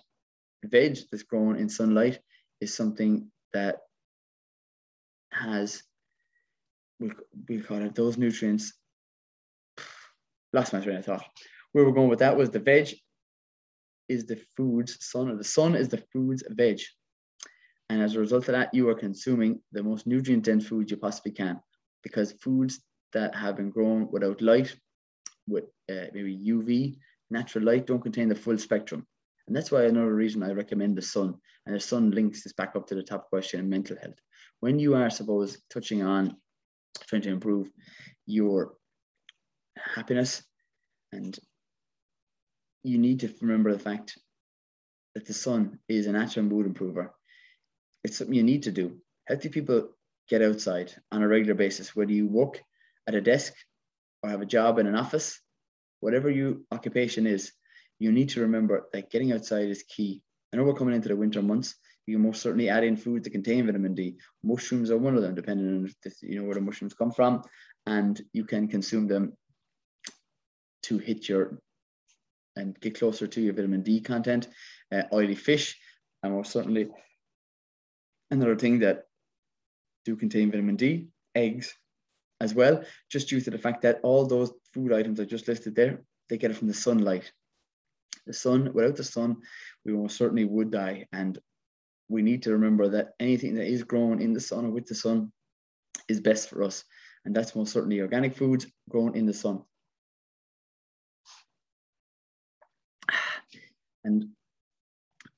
veg 0.64 0.98
that's 1.10 1.22
grown 1.22 1.56
in 1.56 1.68
sunlight 1.68 2.18
is 2.60 2.74
something 2.74 3.30
that 3.52 3.76
has 5.30 5.82
we 6.98 7.12
we 7.48 7.60
call 7.60 7.82
it 7.82 7.94
those 7.94 8.18
nutrients 8.18 8.72
Last 10.52 10.72
my 10.72 10.80
train 10.80 10.96
of 10.96 11.04
thought. 11.04 11.24
Where 11.72 11.84
we're 11.84 11.92
going 11.92 12.08
with 12.08 12.20
that 12.20 12.36
was 12.36 12.50
the 12.50 12.58
veg 12.58 12.94
is 14.08 14.24
the 14.24 14.40
food's 14.56 14.96
sun, 15.04 15.28
or 15.28 15.36
the 15.36 15.44
sun 15.44 15.74
is 15.74 15.88
the 15.88 16.02
food's 16.12 16.42
veg. 16.48 16.80
And 17.90 18.02
as 18.02 18.14
a 18.14 18.20
result 18.20 18.48
of 18.48 18.52
that, 18.52 18.72
you 18.72 18.88
are 18.88 18.94
consuming 18.94 19.60
the 19.72 19.82
most 19.82 20.06
nutrient 20.06 20.44
dense 20.44 20.66
food 20.66 20.90
you 20.90 20.96
possibly 20.96 21.32
can 21.32 21.60
because 22.02 22.32
foods 22.32 22.80
that 23.12 23.34
have 23.34 23.56
been 23.56 23.70
grown 23.70 24.08
without 24.10 24.40
light, 24.40 24.74
with 25.46 25.64
uh, 25.90 26.06
maybe 26.12 26.38
UV, 26.46 26.96
natural 27.30 27.64
light, 27.64 27.86
don't 27.86 28.02
contain 28.02 28.28
the 28.28 28.34
full 28.34 28.58
spectrum. 28.58 29.06
And 29.46 29.56
that's 29.56 29.70
why 29.70 29.84
another 29.84 30.14
reason 30.14 30.42
I 30.42 30.52
recommend 30.52 30.96
the 30.96 31.02
sun. 31.02 31.34
And 31.66 31.74
the 31.74 31.80
sun 31.80 32.10
links 32.10 32.44
this 32.44 32.52
back 32.52 32.76
up 32.76 32.86
to 32.88 32.94
the 32.94 33.02
top 33.02 33.28
question 33.28 33.60
in 33.60 33.68
mental 33.68 33.96
health. 34.00 34.18
When 34.60 34.78
you 34.78 34.94
are, 34.94 35.10
suppose, 35.10 35.58
touching 35.70 36.02
on 36.02 36.36
trying 37.06 37.22
to 37.22 37.30
improve 37.30 37.70
your 38.26 38.74
happiness 39.76 40.42
and 41.12 41.38
you 42.82 42.98
need 42.98 43.20
to 43.20 43.32
remember 43.40 43.72
the 43.72 43.78
fact 43.78 44.18
that 45.14 45.26
the 45.26 45.34
sun 45.34 45.78
is 45.88 46.06
a 46.06 46.12
natural 46.12 46.44
mood 46.44 46.66
improver 46.66 47.14
it's 48.04 48.18
something 48.18 48.34
you 48.34 48.42
need 48.42 48.64
to 48.64 48.72
do 48.72 48.96
healthy 49.26 49.48
people 49.48 49.88
get 50.28 50.42
outside 50.42 50.92
on 51.12 51.22
a 51.22 51.28
regular 51.28 51.54
basis 51.54 51.94
whether 51.94 52.12
you 52.12 52.26
work 52.26 52.62
at 53.06 53.14
a 53.14 53.20
desk 53.20 53.54
or 54.22 54.30
have 54.30 54.42
a 54.42 54.46
job 54.46 54.78
in 54.78 54.86
an 54.86 54.96
office 54.96 55.40
whatever 56.00 56.30
your 56.30 56.56
occupation 56.70 57.26
is 57.26 57.52
you 57.98 58.12
need 58.12 58.28
to 58.28 58.40
remember 58.40 58.88
that 58.92 59.10
getting 59.10 59.32
outside 59.32 59.68
is 59.68 59.82
key 59.84 60.22
i 60.52 60.56
know 60.56 60.64
we're 60.64 60.74
coming 60.74 60.94
into 60.94 61.08
the 61.08 61.16
winter 61.16 61.42
months 61.42 61.74
you 62.08 62.14
can 62.14 62.22
most 62.22 62.40
certainly 62.40 62.70
add 62.70 62.84
in 62.84 62.96
food 62.96 63.22
that 63.22 63.30
contain 63.30 63.66
vitamin 63.66 63.94
D. 63.94 64.16
Mushrooms 64.42 64.90
are 64.90 64.96
one 64.96 65.14
of 65.14 65.20
them, 65.20 65.34
depending 65.34 65.68
on 65.68 65.90
this, 66.02 66.22
you 66.22 66.40
know 66.40 66.46
where 66.46 66.54
the 66.54 66.60
mushrooms 66.62 66.94
come 66.94 67.12
from, 67.12 67.42
and 67.84 68.18
you 68.32 68.46
can 68.46 68.66
consume 68.66 69.06
them 69.06 69.36
to 70.84 70.96
hit 70.96 71.28
your 71.28 71.58
and 72.56 72.80
get 72.80 72.98
closer 72.98 73.26
to 73.26 73.40
your 73.42 73.52
vitamin 73.52 73.82
D 73.82 74.00
content. 74.00 74.48
Uh, 74.90 75.02
oily 75.12 75.34
fish, 75.34 75.78
and 76.22 76.32
most 76.32 76.50
certainly 76.50 76.88
another 78.30 78.56
thing 78.56 78.78
that 78.78 79.02
do 80.06 80.16
contain 80.16 80.50
vitamin 80.50 80.76
D, 80.76 81.08
eggs 81.34 81.74
as 82.40 82.54
well, 82.54 82.84
just 83.10 83.28
due 83.28 83.40
to 83.40 83.50
the 83.50 83.58
fact 83.58 83.82
that 83.82 84.00
all 84.02 84.26
those 84.26 84.52
food 84.72 84.92
items 84.92 85.20
I 85.20 85.24
just 85.24 85.48
listed 85.48 85.74
there, 85.74 86.02
they 86.28 86.38
get 86.38 86.50
it 86.50 86.56
from 86.56 86.68
the 86.68 86.74
sunlight. 86.74 87.32
The 88.26 88.32
sun, 88.32 88.72
without 88.74 88.96
the 88.96 89.04
sun, 89.04 89.36
we 89.84 89.92
most 89.92 90.16
certainly 90.16 90.44
would 90.44 90.70
die. 90.70 91.06
And 91.12 91.38
we 92.08 92.22
need 92.22 92.42
to 92.44 92.52
remember 92.52 92.88
that 92.88 93.10
anything 93.18 93.54
that 93.54 93.66
is 93.66 93.82
grown 93.82 94.20
in 94.20 94.32
the 94.32 94.40
sun 94.40 94.66
or 94.66 94.70
with 94.70 94.86
the 94.86 94.94
sun 94.94 95.32
is 96.08 96.20
best 96.20 96.48
for 96.48 96.62
us. 96.62 96.84
And 97.24 97.34
that's 97.34 97.56
most 97.56 97.72
certainly 97.72 98.00
organic 98.00 98.36
foods 98.36 98.66
grown 98.88 99.16
in 99.16 99.26
the 99.26 99.34
sun. 99.34 99.62
And 104.04 104.28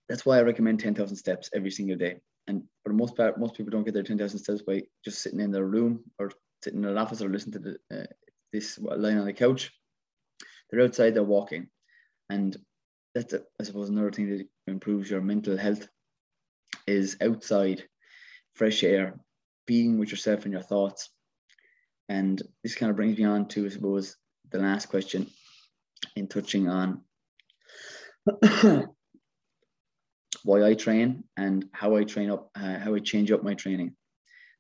that's 0.09 0.27
why 0.27 0.39
I 0.39 0.43
recommend 0.43 0.81
10,000 0.81 1.17
steps 1.17 1.51
every 1.55 1.71
single 1.71 1.97
day. 1.97 2.17
And 2.47 2.65
for 2.83 2.91
the 2.91 2.99
most 2.99 3.17
part, 3.17 3.39
most 3.39 3.55
people 3.55 3.71
don't 3.71 3.85
get 3.85 3.95
their 3.95 4.03
10,000 4.03 4.39
steps 4.39 4.63
by 4.63 4.83
just 5.05 5.23
sitting 5.23 5.41
in 5.41 5.51
their 5.51 5.65
room 5.65 6.01
or 6.19 6.31
sitting 6.62 6.83
in 6.83 6.88
an 6.88 6.99
office 6.99 7.23
or 7.23 7.29
listening 7.29 7.62
to 7.62 7.79
the, 7.90 8.03
uh, 8.03 8.07
this 8.53 8.79
lying 8.79 9.18
on 9.18 9.27
the 9.27 9.33
couch. 9.33 9.73
They're 10.70 10.83
outside, 10.83 11.14
they're 11.14 11.23
walking. 11.23 11.68
And 12.29 12.57
that's, 13.14 13.33
a, 13.33 13.42
I 13.61 13.64
suppose, 13.64 13.88
another 13.88 14.12
thing 14.12 14.31
that 14.31 14.46
improves 14.66 15.11
your 15.11 15.20
mental 15.20 15.57
health 15.57 15.88
is 16.87 17.16
outside, 17.20 17.85
fresh 18.55 18.85
air, 18.85 19.18
being 19.66 19.99
with 19.99 20.11
yourself 20.11 20.44
and 20.44 20.53
your 20.53 20.62
thoughts. 20.62 21.11
And 22.09 22.40
this 22.62 22.75
kind 22.75 22.90
of 22.90 22.96
brings 22.96 23.18
me 23.18 23.25
on 23.25 23.49
to, 23.49 23.66
I 23.66 23.68
suppose, 23.68 24.16
the 24.51 24.59
last 24.59 24.87
question 24.87 25.29
in 26.16 26.29
touching 26.29 26.68
on 26.68 27.03
why 30.42 30.64
I 30.64 30.75
train 30.75 31.25
and 31.37 31.66
how 31.73 31.96
I 31.96 32.05
train 32.05 32.31
up, 32.31 32.51
uh, 32.55 32.79
how 32.79 32.94
I 32.94 32.99
change 32.99 33.31
up 33.31 33.42
my 33.42 33.55
training. 33.55 33.94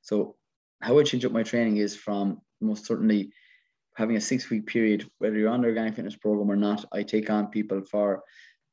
So, 0.02 0.36
how 0.80 0.98
I 0.98 1.02
change 1.02 1.24
up 1.24 1.32
my 1.32 1.42
training 1.42 1.76
is 1.76 1.96
from 1.96 2.40
most 2.60 2.86
certainly 2.86 3.32
having 3.96 4.16
a 4.16 4.20
six 4.20 4.50
week 4.50 4.66
period, 4.66 5.08
whether 5.18 5.36
you're 5.36 5.50
on 5.50 5.62
the 5.62 5.68
organic 5.68 5.94
fitness 5.94 6.16
program 6.16 6.50
or 6.50 6.56
not. 6.56 6.84
I 6.92 7.02
take 7.02 7.28
on 7.30 7.48
people 7.48 7.82
for 7.82 8.22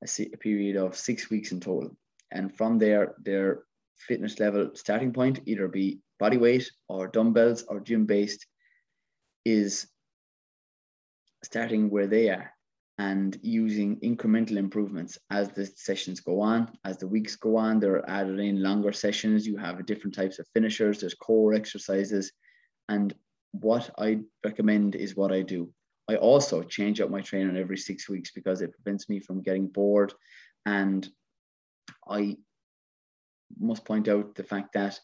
a, 0.03 0.37
period 0.37 0.77
of 0.77 0.95
six 0.95 1.29
weeks 1.29 1.51
in 1.51 1.59
total 1.59 1.95
and 2.31 2.55
from 2.55 2.77
there 2.77 3.15
their 3.23 3.63
fitness 3.97 4.39
level 4.39 4.71
starting 4.75 5.11
point 5.11 5.39
either 5.45 5.67
be 5.67 5.99
body 6.19 6.37
weight 6.37 6.69
or 6.87 7.07
dumbbells 7.07 7.63
or 7.63 7.79
gym 7.79 8.05
based 8.05 8.45
is 9.43 9.87
starting 11.43 11.89
where 11.89 12.07
they 12.07 12.29
are 12.29 12.51
and 12.99 13.37
using 13.43 13.99
incremental 13.99 14.57
improvements 14.57 15.19
as 15.29 15.49
the 15.49 15.65
sessions 15.65 16.19
go 16.19 16.41
on 16.41 16.71
as 16.83 16.97
the 16.97 17.07
weeks 17.07 17.35
go 17.35 17.55
on 17.55 17.79
they're 17.79 18.07
added 18.09 18.39
in 18.39 18.63
longer 18.63 18.91
sessions. 18.91 19.45
You 19.45 19.57
have 19.57 19.85
different 19.85 20.15
types 20.15 20.39
of 20.39 20.47
finishers 20.53 20.99
there's 20.99 21.13
core 21.13 21.53
exercises. 21.53 22.31
And 22.89 23.13
what 23.51 23.89
i 23.97 24.19
recommend 24.43 24.95
is 24.95 25.15
what 25.15 25.31
i 25.31 25.41
do. 25.41 25.71
I 26.09 26.15
also 26.15 26.63
change 26.63 27.01
up 27.01 27.09
my 27.09 27.21
training 27.21 27.57
every 27.57 27.77
six 27.77 28.07
weeks 28.09 28.31
because 28.31 28.61
it 28.61 28.73
prevents 28.73 29.09
me 29.09 29.19
from 29.19 29.41
getting 29.41 29.67
bored. 29.67 30.13
And 30.65 31.07
I 32.07 32.37
must 33.59 33.85
point 33.85 34.07
out 34.07 34.35
the 34.35 34.43
fact 34.43 34.73
that 34.73 34.99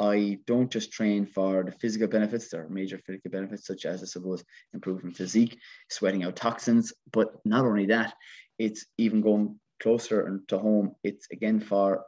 I 0.00 0.38
don't 0.46 0.70
just 0.70 0.92
train 0.92 1.26
for 1.26 1.64
the 1.64 1.72
physical 1.72 2.06
benefits, 2.06 2.48
there 2.48 2.64
are 2.64 2.68
major 2.68 2.98
physical 2.98 3.30
benefits, 3.30 3.66
such 3.66 3.84
as, 3.84 4.02
I 4.02 4.06
suppose, 4.06 4.44
improving 4.72 5.10
physique, 5.10 5.58
sweating 5.90 6.24
out 6.24 6.36
toxins. 6.36 6.92
But 7.12 7.34
not 7.44 7.64
only 7.64 7.86
that, 7.86 8.14
it's 8.58 8.86
even 8.96 9.20
going 9.20 9.58
closer 9.80 10.26
and 10.26 10.46
to 10.48 10.58
home. 10.58 10.94
It's 11.02 11.26
again 11.32 11.60
for 11.60 12.04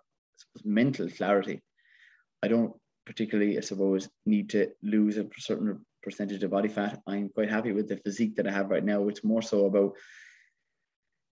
mental 0.65 1.09
clarity. 1.09 1.63
I 2.43 2.49
don't 2.49 2.73
particularly, 3.07 3.59
I 3.59 3.61
suppose, 3.61 4.09
need 4.25 4.51
to 4.51 4.69
lose 4.83 5.17
a 5.17 5.27
certain 5.37 5.85
percentage 6.03 6.43
of 6.43 6.51
body 6.51 6.69
fat. 6.69 7.01
I'm 7.07 7.29
quite 7.29 7.51
happy 7.51 7.73
with 7.73 7.89
the 7.89 7.97
physique 7.97 8.37
that 8.37 8.47
I 8.47 8.53
have 8.53 8.71
right 8.71 8.85
now. 8.85 9.09
It's 9.09 9.25
more 9.25 9.43
so 9.43 9.67
about 9.67 9.97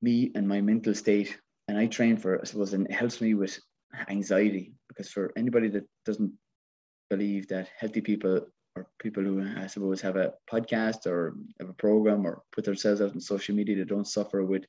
me 0.02 0.32
and 0.36 0.48
my 0.48 0.62
mental 0.62 0.94
state 0.96 1.38
and 1.68 1.78
I 1.78 1.86
train 1.88 2.18
for 2.18 2.42
I 2.42 2.44
suppose 2.44 2.74
and 2.74 2.88
it 2.88 2.94
helps 2.94 3.22
me 3.22 3.34
with 3.34 3.60
anxiety 4.10 4.74
because 4.88 5.10
for 5.10 5.32
anybody 5.36 5.70
that 5.70 5.88
doesn't 6.06 6.34
believe 7.10 7.48
that 7.48 7.70
healthy 7.78 8.02
people 8.02 8.48
or 8.76 8.88
people 9.00 9.24
who 9.24 9.46
I 9.58 9.68
suppose 9.68 10.02
have 10.02 10.16
a 10.16 10.34
podcast 10.52 11.06
or 11.06 11.36
have 11.60 11.70
a 11.70 11.74
program 11.74 12.26
or 12.26 12.42
put 12.52 12.64
themselves 12.64 13.02
out 13.02 13.12
on 13.12 13.20
social 13.20 13.56
media 13.56 13.78
that 13.78 13.90
don't 13.90 14.08
suffer 14.08 14.44
with 14.44 14.64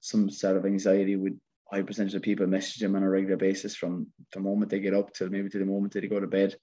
some 0.00 0.30
sort 0.30 0.56
of 0.56 0.64
anxiety 0.64 1.16
with 1.16 1.38
high 1.70 1.82
percentage 1.82 2.14
of 2.14 2.22
people 2.22 2.46
message 2.46 2.80
them 2.80 2.96
on 2.96 3.02
a 3.02 3.10
regular 3.10 3.36
basis 3.36 3.74
from 3.76 4.06
the 4.32 4.40
moment 4.40 4.70
they 4.70 4.80
get 4.80 4.94
up 4.94 5.12
till 5.12 5.28
maybe 5.28 5.48
to 5.48 5.58
the 5.58 5.64
moment 5.64 5.92
that 5.92 6.00
they 6.00 6.08
go 6.08 6.20
to 6.20 6.26
bed 6.26 6.54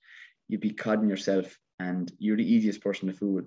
you'd 0.47 0.61
be 0.61 0.71
codding 0.71 1.09
yourself 1.09 1.57
and 1.79 2.11
you're 2.17 2.37
the 2.37 2.53
easiest 2.53 2.81
person 2.81 3.07
to 3.07 3.13
fool 3.13 3.41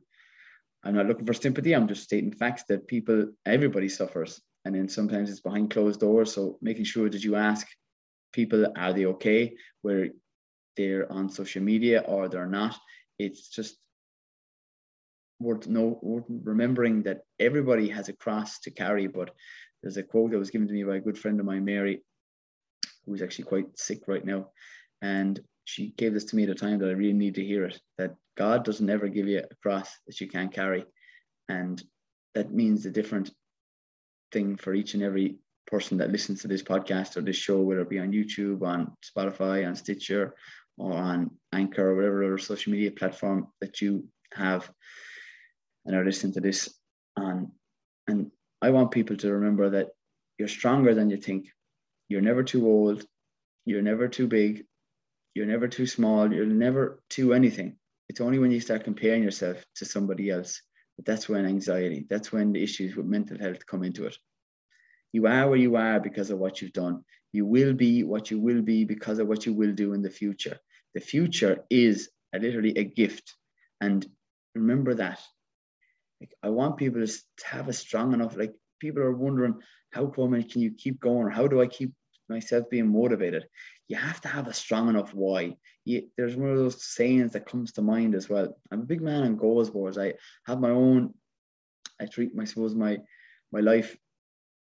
I'm 0.85 0.95
not 0.95 1.07
looking 1.07 1.27
for 1.27 1.35
sympathy. 1.35 1.75
I'm 1.75 1.89
just 1.89 2.05
stating 2.05 2.33
facts 2.33 2.65
that 2.69 2.87
people, 2.87 3.27
everybody 3.45 3.89
suffers 3.89 4.41
and 4.65 4.75
then 4.75 4.89
sometimes 4.89 5.31
it's 5.31 5.41
behind 5.41 5.71
closed 5.71 6.01
doors. 6.01 6.33
So 6.33 6.59
making 6.61 6.85
sure 6.85 7.09
that 7.09 7.25
you 7.25 7.37
ask 7.37 7.67
people, 8.33 8.73
are 8.77 8.93
they 8.93 9.07
okay? 9.07 9.55
Where 9.83 10.09
they're 10.77 11.11
on 11.13 11.29
social 11.29 11.63
media 11.63 12.05
or 12.07 12.29
they're 12.29 12.47
not. 12.47 12.79
It's 13.19 13.49
just 13.49 13.77
worth 15.41 15.67
no 15.67 15.99
worth 16.03 16.25
remembering 16.29 17.03
that 17.05 17.21
everybody 17.39 17.89
has 17.89 18.09
a 18.09 18.13
cross 18.13 18.61
to 18.61 18.71
carry. 18.71 19.07
But 19.07 19.31
there's 19.83 19.97
a 19.97 20.03
quote 20.03 20.31
that 20.31 20.39
was 20.39 20.51
given 20.51 20.69
to 20.69 20.75
me 20.75 20.85
by 20.85 20.97
a 20.97 21.01
good 21.01 21.19
friend 21.19 21.39
of 21.41 21.47
mine, 21.47 21.65
Mary, 21.65 22.03
who's 23.07 23.23
actually 23.23 23.45
quite 23.45 23.79
sick 23.79 24.03
right 24.07 24.25
now. 24.25 24.51
And 25.03 25.41
she 25.65 25.93
gave 25.97 26.15
this 26.15 26.25
to 26.27 26.37
me 26.37 26.45
at 26.45 26.51
a 26.51 26.55
time 26.55 26.79
that 26.79 26.89
I 26.89 26.93
really 26.93 27.13
need 27.13 27.35
to 27.35 27.45
hear 27.45 27.67
it 27.67 27.81
that 27.99 28.15
God 28.37 28.65
doesn't 28.65 28.89
ever 28.89 29.09
give 29.09 29.29
you 29.29 29.41
a 29.41 29.55
cross 29.63 29.91
that 30.07 30.21
you 30.21 30.29
can't 30.29 30.53
carry. 30.53 30.85
And 31.49 31.83
that 32.35 32.53
means 32.53 32.87
a 32.87 32.91
different 32.91 33.31
thing 34.33 34.57
for 34.57 34.75
each 34.75 34.95
and 34.95 35.03
every 35.03 35.37
person 35.71 35.99
that 35.99 36.11
listens 36.11 36.43
to 36.43 36.49
this 36.49 36.63
podcast 36.63 37.17
or 37.17 37.21
this 37.21 37.37
show, 37.37 37.61
whether 37.61 37.83
it 37.83 37.91
be 37.91 37.99
on 37.99 38.13
YouTube, 38.13 38.63
on 38.63 38.93
Spotify, 39.05 39.67
on 39.67 39.77
Stitcher, 39.77 40.35
or 40.77 40.93
on 40.93 41.31
Anchor, 41.53 41.91
or 41.91 41.97
whatever 41.97 42.25
other 42.25 42.39
social 42.39 42.73
media 42.73 42.91
platform 42.91 43.49
that 43.61 43.81
you 43.81 44.09
have 44.33 44.71
and 45.85 45.97
are 45.97 46.05
listening 46.05 46.33
to 46.35 46.41
this 46.41 46.69
on. 47.17 47.53
And 48.07 48.31
I 48.63 48.71
want 48.71 48.91
people 48.91 49.17
to 49.19 49.33
remember 49.33 49.71
that 49.71 49.89
you're 50.39 50.49
stronger 50.49 50.95
than 50.95 51.11
you 51.11 51.17
think. 51.17 51.49
You're 52.09 52.23
never 52.23 52.43
too 52.43 52.67
old. 52.67 53.05
You're 53.67 53.83
never 53.83 54.09
too 54.09 54.27
big. 54.27 54.65
You're 55.35 55.47
never 55.47 55.69
too 55.69 55.87
small. 55.87 56.33
You're 56.33 56.47
never 56.47 57.03
too 57.11 57.35
anything. 57.35 57.77
It's 58.09 58.21
only 58.21 58.39
when 58.39 58.51
you 58.51 58.61
start 58.61 58.85
comparing 58.85 59.23
yourself 59.23 59.63
to 59.77 59.85
somebody 59.85 60.31
else 60.31 60.63
that 60.97 61.05
that's 61.05 61.29
when 61.29 61.47
anxiety, 61.47 62.07
that's 62.09 62.33
when 62.33 62.53
the 62.53 62.63
issues 62.63 62.97
with 62.97 63.07
mental 63.07 63.39
health 63.39 63.67
come 63.67 63.85
into 63.85 64.07
it. 64.07 64.17
You 65.13 65.27
are 65.27 65.49
where 65.49 65.59
you 65.59 65.77
are 65.77 66.01
because 66.01 66.31
of 66.31 66.39
what 66.39 66.61
you've 66.61 66.73
done. 66.73 67.05
You 67.33 67.47
will 67.47 67.73
be 67.73 68.05
what 68.05 68.31
you 68.31 68.41
will 68.41 68.63
be 68.63 68.85
because 68.85 69.19
of 69.19 69.29
what 69.29 69.47
you 69.47 69.53
will 69.53 69.73
do 69.73 69.93
in 69.93 70.03
the 70.03 70.11
future. 70.11 70.59
The 70.95 71.01
future 71.01 71.65
is 71.71 72.11
a, 72.35 72.39
literally 72.39 72.77
a 72.77 72.85
gift. 72.85 73.35
And 73.81 74.07
remember 74.55 74.95
that. 74.95 75.21
Like, 76.21 76.33
I 76.43 76.49
want 76.49 76.77
people 76.77 77.07
to 77.07 77.47
have 77.47 77.69
a 77.69 77.73
strong 77.73 78.13
enough, 78.13 78.37
like 78.37 78.55
people 78.81 79.03
are 79.03 79.13
wondering, 79.13 79.55
how 79.93 80.07
come 80.07 80.43
can 80.43 80.61
you 80.61 80.73
keep 80.73 81.01
going? 81.01 81.27
Or 81.27 81.31
how 81.31 81.47
do 81.47 81.61
I 81.61 81.67
keep 81.67 81.93
myself 82.29 82.69
being 82.71 82.93
motivated? 82.93 83.47
You 83.89 83.97
have 83.97 84.21
to 84.23 84.29
have 84.29 84.49
a 84.49 84.53
strong 84.53 84.89
enough 84.89 85.15
why. 85.15 85.57
You, 85.85 86.09
there's 86.17 86.37
one 86.37 86.51
of 86.51 86.59
those 86.59 86.85
sayings 86.85 87.33
that 87.33 87.47
comes 87.47 87.73
to 87.73 87.83
mind 87.83 88.15
as 88.15 88.29
well. 88.29 88.55
I'm 88.71 88.81
a 88.81 88.85
big 88.85 89.01
man 89.01 89.23
on 89.23 89.37
goals 89.37 89.71
boards. 89.71 89.97
I 89.97 90.15
have 90.47 90.61
my 90.61 90.71
own, 90.71 91.15
I 92.01 92.07
treat, 92.07 92.33
I 92.39 92.45
suppose, 92.45 92.75
my 92.75 92.99
my 93.51 93.61
life 93.61 93.97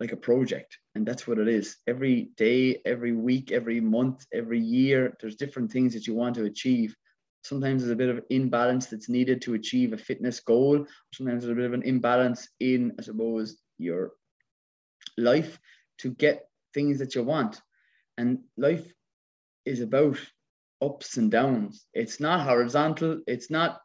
like 0.02 0.12
a 0.12 0.18
project. 0.18 0.80
And 0.96 1.06
that's 1.06 1.28
what 1.28 1.38
it 1.38 1.48
is. 1.48 1.78
Every 1.88 2.32
day 2.36 2.82
every 2.86 3.14
week 3.14 3.52
every 3.52 3.80
month 3.80 4.26
every 4.34 4.60
year 4.60 5.16
there's 5.22 5.36
different 5.36 5.72
things 5.72 5.94
that 5.94 6.08
you 6.08 6.16
want 6.16 6.36
to 6.36 6.46
achieve. 6.46 6.96
Sometimes 7.44 7.82
there's 7.82 7.94
a 7.94 8.04
bit 8.04 8.10
of 8.10 8.24
imbalance 8.32 8.88
that's 8.88 9.10
needed 9.10 9.44
to 9.44 9.54
achieve 9.54 9.94
a 9.94 9.98
fitness 9.98 10.40
goal. 10.40 10.86
Sometimes 11.14 11.44
there's 11.44 11.54
a 11.54 11.62
bit 11.62 11.68
of 11.68 11.74
an 11.74 11.84
imbalance 11.84 12.50
in 12.60 12.94
i 13.00 13.02
suppose 13.04 13.58
your 13.78 14.12
life 15.18 15.60
to 16.00 16.10
get 16.10 16.48
things 16.74 16.98
that 16.98 17.14
you 17.14 17.24
want. 17.24 17.62
And 18.18 18.40
life 18.58 18.88
is 19.66 19.82
about 19.82 20.18
ups 20.82 21.18
and 21.18 21.30
downs. 21.30 21.86
It's 21.94 22.20
not 22.20 22.48
horizontal. 22.48 23.22
It's 23.28 23.52
not 23.52 23.82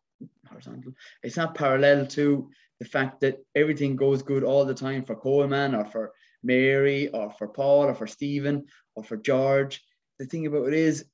horizontal. 0.48 0.92
It's 1.22 1.36
not 1.36 1.54
parallel 1.54 2.06
to 2.18 2.48
the 2.80 2.86
fact 2.86 3.20
that 3.20 3.38
everything 3.54 3.96
goes 3.96 4.22
good 4.22 4.44
all 4.44 4.64
the 4.64 4.74
time 4.74 5.04
for 5.04 5.16
Coleman 5.16 5.74
or 5.74 5.84
for 5.84 6.12
Mary 6.42 7.08
or 7.08 7.30
for 7.30 7.48
Paul 7.48 7.84
or 7.84 7.94
for 7.94 8.06
Stephen 8.06 8.66
or 8.94 9.02
for 9.02 9.16
George. 9.16 9.82
The 10.18 10.26
thing 10.26 10.46
about 10.46 10.68
it 10.68 10.74
is, 10.74 11.04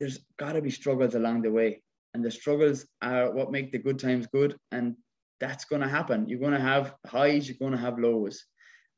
there's 0.00 0.20
got 0.38 0.52
to 0.52 0.62
be 0.62 0.70
struggles 0.70 1.14
along 1.14 1.42
the 1.42 1.50
way. 1.50 1.82
And 2.14 2.24
the 2.24 2.30
struggles 2.30 2.86
are 3.02 3.30
what 3.32 3.50
make 3.50 3.72
the 3.72 3.78
good 3.78 3.98
times 3.98 4.26
good. 4.26 4.56
And 4.70 4.96
that's 5.40 5.64
going 5.64 5.82
to 5.82 5.88
happen. 5.88 6.28
You're 6.28 6.40
going 6.40 6.52
to 6.52 6.60
have 6.60 6.94
highs, 7.06 7.48
you're 7.48 7.58
going 7.58 7.72
to 7.72 7.78
have 7.78 7.98
lows. 7.98 8.44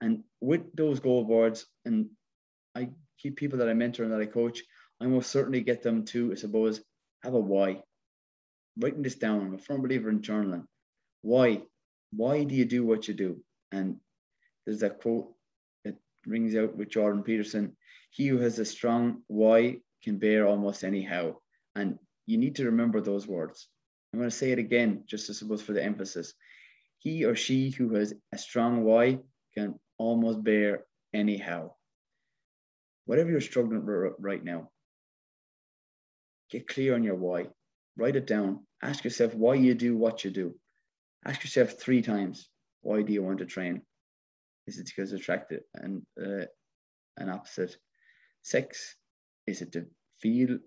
And 0.00 0.22
with 0.40 0.62
those 0.74 1.00
goal 1.00 1.24
boards, 1.24 1.66
and 1.84 2.10
I 2.74 2.90
keep 3.18 3.36
people 3.36 3.58
that 3.58 3.68
I 3.68 3.74
mentor 3.74 4.04
and 4.04 4.12
that 4.12 4.20
I 4.20 4.26
coach, 4.26 4.62
I 5.00 5.06
most 5.06 5.30
certainly 5.30 5.62
get 5.62 5.82
them 5.82 6.04
to, 6.06 6.32
I 6.32 6.34
suppose, 6.34 6.82
have 7.22 7.34
a 7.34 7.40
why. 7.40 7.82
Writing 8.78 9.02
this 9.02 9.14
down. 9.14 9.40
I'm 9.40 9.54
a 9.54 9.58
firm 9.58 9.82
believer 9.82 10.10
in 10.10 10.20
journaling. 10.20 10.64
Why? 11.22 11.62
Why 12.12 12.44
do 12.44 12.54
you 12.54 12.64
do 12.64 12.84
what 12.84 13.08
you 13.08 13.14
do? 13.14 13.40
And 13.72 13.96
there's 14.64 14.80
that 14.80 15.00
quote 15.00 15.32
that 15.84 15.96
rings 16.26 16.54
out 16.56 16.76
with 16.76 16.90
Jordan 16.90 17.22
Peterson 17.22 17.76
He 18.10 18.28
who 18.28 18.38
has 18.38 18.58
a 18.58 18.64
strong 18.64 19.22
why 19.26 19.78
can 20.02 20.18
bear 20.18 20.46
almost 20.46 20.84
anyhow. 20.84 21.36
And 21.74 21.98
you 22.26 22.38
need 22.38 22.56
to 22.56 22.66
remember 22.66 23.00
those 23.00 23.26
words. 23.26 23.68
I'm 24.12 24.20
going 24.20 24.30
to 24.30 24.36
say 24.36 24.50
it 24.50 24.58
again, 24.58 25.04
just 25.06 25.28
I 25.30 25.34
suppose 25.34 25.62
for 25.62 25.72
the 25.72 25.84
emphasis. 25.84 26.32
He 26.98 27.24
or 27.24 27.34
she 27.34 27.70
who 27.70 27.94
has 27.94 28.14
a 28.32 28.38
strong 28.38 28.82
why 28.82 29.18
can 29.54 29.78
almost 29.98 30.42
bear 30.42 30.84
anyhow. 31.12 31.72
Whatever 33.04 33.30
you're 33.30 33.40
struggling 33.40 33.84
with 33.84 34.14
right 34.18 34.42
now, 34.42 34.70
get 36.50 36.66
clear 36.66 36.94
on 36.94 37.04
your 37.04 37.14
why. 37.14 37.46
Write 37.96 38.16
it 38.16 38.26
down. 38.26 38.66
Ask 38.82 39.04
yourself 39.04 39.34
why 39.34 39.54
you 39.54 39.74
do 39.74 39.96
what 39.96 40.24
you 40.24 40.30
do. 40.30 40.54
Ask 41.26 41.42
yourself 41.42 41.72
three 41.72 42.02
times, 42.02 42.48
why 42.82 43.02
do 43.02 43.12
you 43.12 43.22
want 43.22 43.38
to 43.38 43.46
train? 43.46 43.82
Is 44.68 44.78
it 44.78 44.86
because 44.86 45.12
attracted 45.12 45.62
and 45.74 46.02
uh, 46.20 46.46
an 47.16 47.28
opposite 47.30 47.76
sex? 48.42 48.94
Is 49.46 49.60
it 49.60 49.72
to 49.72 49.86
feel 50.20 50.58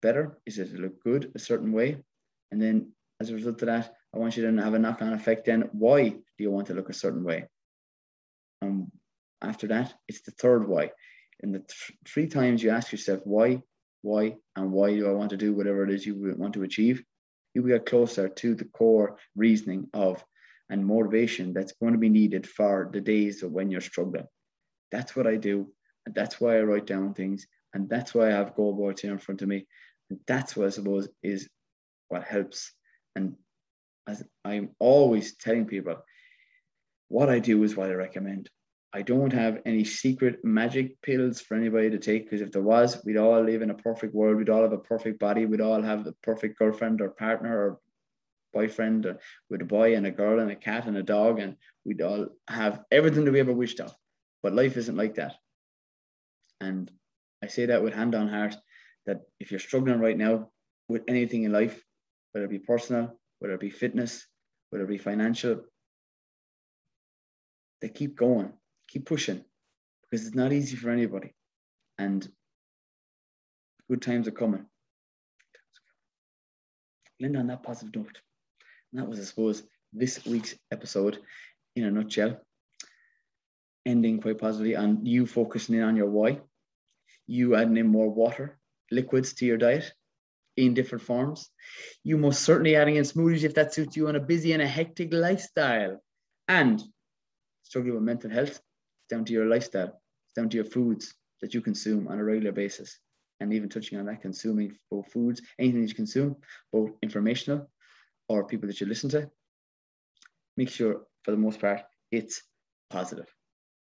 better? 0.00 0.38
Is 0.46 0.58
it 0.58 0.70
to 0.70 0.78
look 0.78 1.02
good 1.02 1.32
a 1.34 1.38
certain 1.38 1.72
way? 1.72 1.98
And 2.50 2.60
then 2.60 2.92
as 3.20 3.28
a 3.28 3.34
result 3.34 3.60
of 3.60 3.66
that, 3.66 3.94
I 4.14 4.18
want 4.18 4.36
you 4.36 4.50
to 4.50 4.62
have 4.62 4.74
a 4.74 4.78
knock-on 4.78 5.12
effect 5.12 5.44
then. 5.44 5.68
Why 5.72 6.08
do 6.08 6.20
you 6.38 6.50
want 6.50 6.68
to 6.68 6.74
look 6.74 6.88
a 6.88 6.94
certain 6.94 7.22
way? 7.22 7.46
And 8.62 8.90
after 9.42 9.66
that, 9.68 9.92
it's 10.08 10.22
the 10.22 10.32
third 10.32 10.66
why. 10.66 10.92
And 11.42 11.54
the 11.54 11.58
th- 11.58 11.98
three 12.06 12.26
times 12.26 12.62
you 12.62 12.70
ask 12.70 12.90
yourself 12.90 13.20
why, 13.24 13.62
why, 14.02 14.36
and 14.56 14.72
why 14.72 14.94
do 14.94 15.08
I 15.08 15.12
want 15.12 15.30
to 15.30 15.36
do 15.36 15.52
whatever 15.52 15.84
it 15.84 15.90
is 15.90 16.06
you 16.06 16.34
want 16.38 16.54
to 16.54 16.62
achieve, 16.62 17.02
you 17.54 17.66
get 17.66 17.86
closer 17.86 18.28
to 18.28 18.54
the 18.54 18.64
core 18.64 19.18
reasoning 19.36 19.88
of 19.92 20.24
and 20.68 20.86
motivation 20.86 21.52
that's 21.52 21.72
going 21.72 21.92
to 21.92 21.98
be 21.98 22.08
needed 22.08 22.48
for 22.48 22.88
the 22.92 23.00
days 23.00 23.42
of 23.42 23.50
when 23.50 23.70
you're 23.70 23.80
struggling. 23.80 24.26
That's 24.92 25.16
what 25.16 25.26
I 25.26 25.36
do. 25.36 25.68
And 26.06 26.14
that's 26.14 26.40
why 26.40 26.58
I 26.58 26.62
write 26.62 26.86
down 26.86 27.14
things. 27.14 27.46
And 27.74 27.88
that's 27.88 28.14
why 28.14 28.28
I 28.28 28.32
have 28.32 28.54
goal 28.54 28.72
boards 28.72 29.02
here 29.02 29.12
in 29.12 29.18
front 29.18 29.42
of 29.42 29.48
me. 29.48 29.66
And 30.08 30.20
that's 30.26 30.56
what 30.56 30.66
I 30.66 30.70
suppose 30.70 31.08
is 31.22 31.48
what 32.08 32.24
helps. 32.24 32.72
And 33.16 33.34
as 34.08 34.24
I'm 34.44 34.70
always 34.78 35.36
telling 35.36 35.66
people, 35.66 35.96
what 37.08 37.28
I 37.28 37.40
do 37.40 37.62
is 37.64 37.76
what 37.76 37.90
I 37.90 37.94
recommend. 37.94 38.48
I 38.92 39.02
don't 39.02 39.32
have 39.32 39.62
any 39.66 39.84
secret 39.84 40.44
magic 40.44 41.00
pills 41.02 41.40
for 41.40 41.56
anybody 41.56 41.90
to 41.90 41.98
take 41.98 42.24
because 42.24 42.40
if 42.40 42.50
there 42.50 42.62
was, 42.62 43.00
we'd 43.04 43.16
all 43.16 43.40
live 43.40 43.62
in 43.62 43.70
a 43.70 43.74
perfect 43.74 44.14
world. 44.14 44.36
We'd 44.36 44.50
all 44.50 44.62
have 44.62 44.72
a 44.72 44.78
perfect 44.78 45.20
body. 45.20 45.46
We'd 45.46 45.60
all 45.60 45.80
have 45.80 46.04
the 46.04 46.14
perfect 46.24 46.58
girlfriend 46.58 47.00
or 47.00 47.10
partner 47.10 47.56
or 47.56 47.80
boyfriend 48.52 49.06
or 49.06 49.20
with 49.48 49.62
a 49.62 49.64
boy 49.64 49.94
and 49.94 50.06
a 50.06 50.10
girl 50.10 50.40
and 50.40 50.50
a 50.50 50.56
cat 50.56 50.86
and 50.86 50.96
a 50.96 51.04
dog, 51.04 51.38
and 51.38 51.56
we'd 51.84 52.02
all 52.02 52.26
have 52.48 52.82
everything 52.90 53.24
that 53.24 53.32
we 53.32 53.38
ever 53.38 53.52
wished 53.52 53.78
of. 53.78 53.94
But 54.42 54.54
life 54.54 54.76
isn't 54.76 54.96
like 54.96 55.14
that. 55.14 55.36
And 56.60 56.90
I 57.44 57.46
say 57.46 57.66
that 57.66 57.84
with 57.84 57.94
hand 57.94 58.16
on 58.16 58.28
heart 58.28 58.56
that 59.06 59.20
if 59.38 59.52
you're 59.52 59.60
struggling 59.60 60.00
right 60.00 60.18
now 60.18 60.50
with 60.88 61.02
anything 61.06 61.44
in 61.44 61.52
life, 61.52 61.80
whether 62.32 62.46
it 62.46 62.50
be 62.50 62.58
personal, 62.58 63.16
whether 63.38 63.54
it 63.54 63.60
be 63.60 63.70
fitness, 63.70 64.26
whether 64.70 64.84
it 64.84 64.88
be 64.88 64.98
financial, 64.98 65.60
they 67.80 67.88
keep 67.88 68.16
going 68.16 68.52
keep 68.90 69.06
pushing 69.06 69.44
because 70.02 70.26
it's 70.26 70.36
not 70.36 70.52
easy 70.52 70.76
for 70.76 70.90
anybody. 70.90 71.32
And 71.98 72.26
good 73.88 74.02
times 74.02 74.26
are 74.26 74.32
coming. 74.32 74.66
End 77.22 77.36
on 77.36 77.46
that 77.48 77.62
positive 77.62 77.94
note. 77.94 78.18
And 78.92 79.00
that 79.00 79.08
was, 79.08 79.20
I 79.20 79.24
suppose, 79.24 79.62
this 79.92 80.24
week's 80.24 80.54
episode 80.72 81.18
in 81.76 81.84
a 81.84 81.90
nutshell. 81.90 82.38
Ending 83.86 84.20
quite 84.20 84.38
positively 84.38 84.76
on 84.76 85.04
you 85.06 85.26
focusing 85.26 85.76
in 85.76 85.82
on 85.82 85.96
your 85.96 86.10
why, 86.10 86.40
you 87.26 87.54
adding 87.54 87.76
in 87.76 87.86
more 87.86 88.10
water, 88.10 88.58
liquids 88.90 89.34
to 89.34 89.46
your 89.46 89.56
diet 89.56 89.92
in 90.56 90.74
different 90.74 91.04
forms. 91.04 91.50
You 92.02 92.18
most 92.18 92.42
certainly 92.42 92.76
adding 92.76 92.96
in 92.96 93.04
smoothies 93.04 93.44
if 93.44 93.54
that 93.54 93.72
suits 93.72 93.96
you 93.96 94.08
on 94.08 94.16
a 94.16 94.20
busy 94.20 94.52
and 94.52 94.62
a 94.62 94.66
hectic 94.66 95.12
lifestyle. 95.12 96.02
And 96.48 96.82
struggling 97.62 97.94
with 97.94 98.02
mental 98.02 98.30
health, 98.30 98.60
down 99.10 99.24
to 99.26 99.32
your 99.32 99.46
lifestyle, 99.46 99.88
it's 99.88 100.34
down 100.36 100.48
to 100.50 100.56
your 100.56 100.64
foods 100.64 101.14
that 101.40 101.54
you 101.54 101.60
consume 101.60 102.08
on 102.08 102.18
a 102.18 102.24
regular 102.24 102.52
basis. 102.52 102.98
And 103.40 103.54
even 103.54 103.68
touching 103.68 103.98
on 103.98 104.06
that, 104.06 104.20
consuming 104.20 104.76
both 104.90 105.10
foods, 105.10 105.40
anything 105.58 105.80
that 105.82 105.88
you 105.88 105.94
consume, 105.94 106.36
both 106.72 106.90
informational 107.02 107.70
or 108.28 108.46
people 108.46 108.68
that 108.68 108.80
you 108.80 108.86
listen 108.86 109.08
to, 109.10 109.30
make 110.56 110.68
sure 110.68 111.02
for 111.24 111.30
the 111.30 111.38
most 111.38 111.60
part 111.60 111.82
it's 112.12 112.42
positive. 112.90 113.26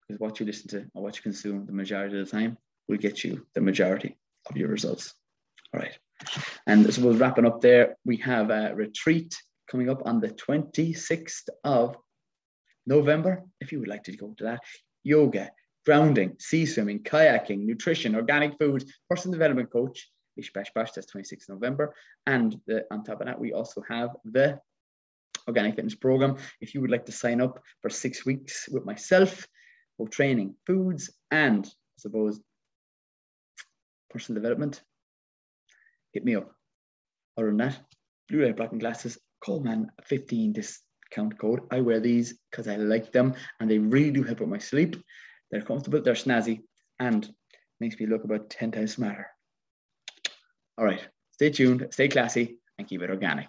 Because 0.09 0.21
what 0.21 0.41
you 0.41 0.47
listen 0.47 0.69
to 0.69 0.87
or 0.95 1.03
what 1.03 1.17
you 1.17 1.23
consume 1.23 1.67
the 1.67 1.73
majority 1.73 2.19
of 2.19 2.25
the 2.25 2.31
time 2.31 2.57
will 2.89 2.97
get 2.97 3.23
you 3.23 3.47
the 3.55 3.61
majority 3.61 4.17
of 4.49 4.57
your 4.57 4.69
results. 4.69 5.15
All 5.75 5.81
right. 5.81 5.97
And 6.67 6.93
so 6.93 7.03
we're 7.03 7.13
wrapping 7.13 7.47
up 7.47 7.61
there. 7.61 7.97
We 8.05 8.17
have 8.19 8.51
a 8.51 8.75
retreat 8.75 9.35
coming 9.71 9.91
up 9.91 10.03
on 10.07 10.21
the 10.21 10.29
26th 10.29 11.49
of 11.65 11.97
November. 12.87 13.45
If 13.61 13.73
you 13.73 13.81
would 13.81 13.89
like 13.89 14.05
to 14.05 14.17
go 14.17 14.35
to 14.39 14.45
that, 14.45 14.61
yoga, 15.05 15.51
grounding, 15.85 16.37
sea 16.39 16.67
swimming, 16.67 17.03
kayaking, 17.03 17.61
nutrition, 17.65 18.15
organic 18.15 18.59
food, 18.59 18.85
personal 19.09 19.33
development 19.33 19.71
coach, 19.71 20.11
Bish 20.37 20.53
Bash 20.53 20.73
Bash, 20.75 20.93
that's 20.93 21.13
26th 21.13 21.49
November. 21.49 21.95
And 22.27 22.59
the, 22.67 22.85
on 22.91 23.05
top 23.05 23.21
of 23.21 23.27
that, 23.27 23.39
we 23.39 23.53
also 23.53 23.83
have 23.89 24.11
the 24.25 24.59
organic 25.47 25.75
fitness 25.75 25.95
program. 25.95 26.37
If 26.61 26.75
you 26.75 26.81
would 26.81 26.91
like 26.91 27.07
to 27.07 27.13
sign 27.13 27.41
up 27.41 27.61
for 27.81 27.91
six 27.91 28.25
weeks 28.25 28.69
with 28.71 28.85
myself, 28.85 29.47
for 29.97 30.09
training, 30.09 30.55
foods, 30.67 31.11
and 31.31 31.67
I 31.67 31.99
suppose 31.99 32.41
personal 34.11 34.41
development, 34.41 34.83
hit 36.13 36.25
me 36.25 36.37
up. 36.37 36.51
Other 37.37 37.49
than 37.49 37.59
that, 37.59 37.81
blue 38.29 38.45
light 38.45 38.57
blocking 38.57 38.79
glasses, 38.79 39.19
Coleman 39.45 39.91
15 40.05 40.53
discount 41.13 41.39
code. 41.39 41.61
I 41.71 41.81
wear 41.81 42.01
these 42.01 42.39
because 42.51 42.69
I 42.69 42.77
like 42.77 43.13
them 43.13 43.35
and 43.61 43.71
they 43.71 43.79
really 43.79 44.11
do 44.11 44.23
help 44.23 44.41
with 44.41 44.49
my 44.49 44.59
sleep. 44.59 44.97
They're 45.51 45.63
comfortable, 45.63 46.01
they're 46.01 46.15
snazzy, 46.15 46.63
and 46.99 47.29
makes 47.81 47.99
me 47.99 48.07
look 48.07 48.25
about 48.25 48.51
10 48.51 48.73
times 48.73 48.95
smarter. 48.95 49.27
All 50.79 50.85
right, 50.85 51.07
stay 51.33 51.51
tuned, 51.51 51.87
stay 51.91 52.09
classy, 52.09 52.59
and 52.79 52.89
keep 52.89 53.03
it 53.03 53.11
organic. 53.11 53.49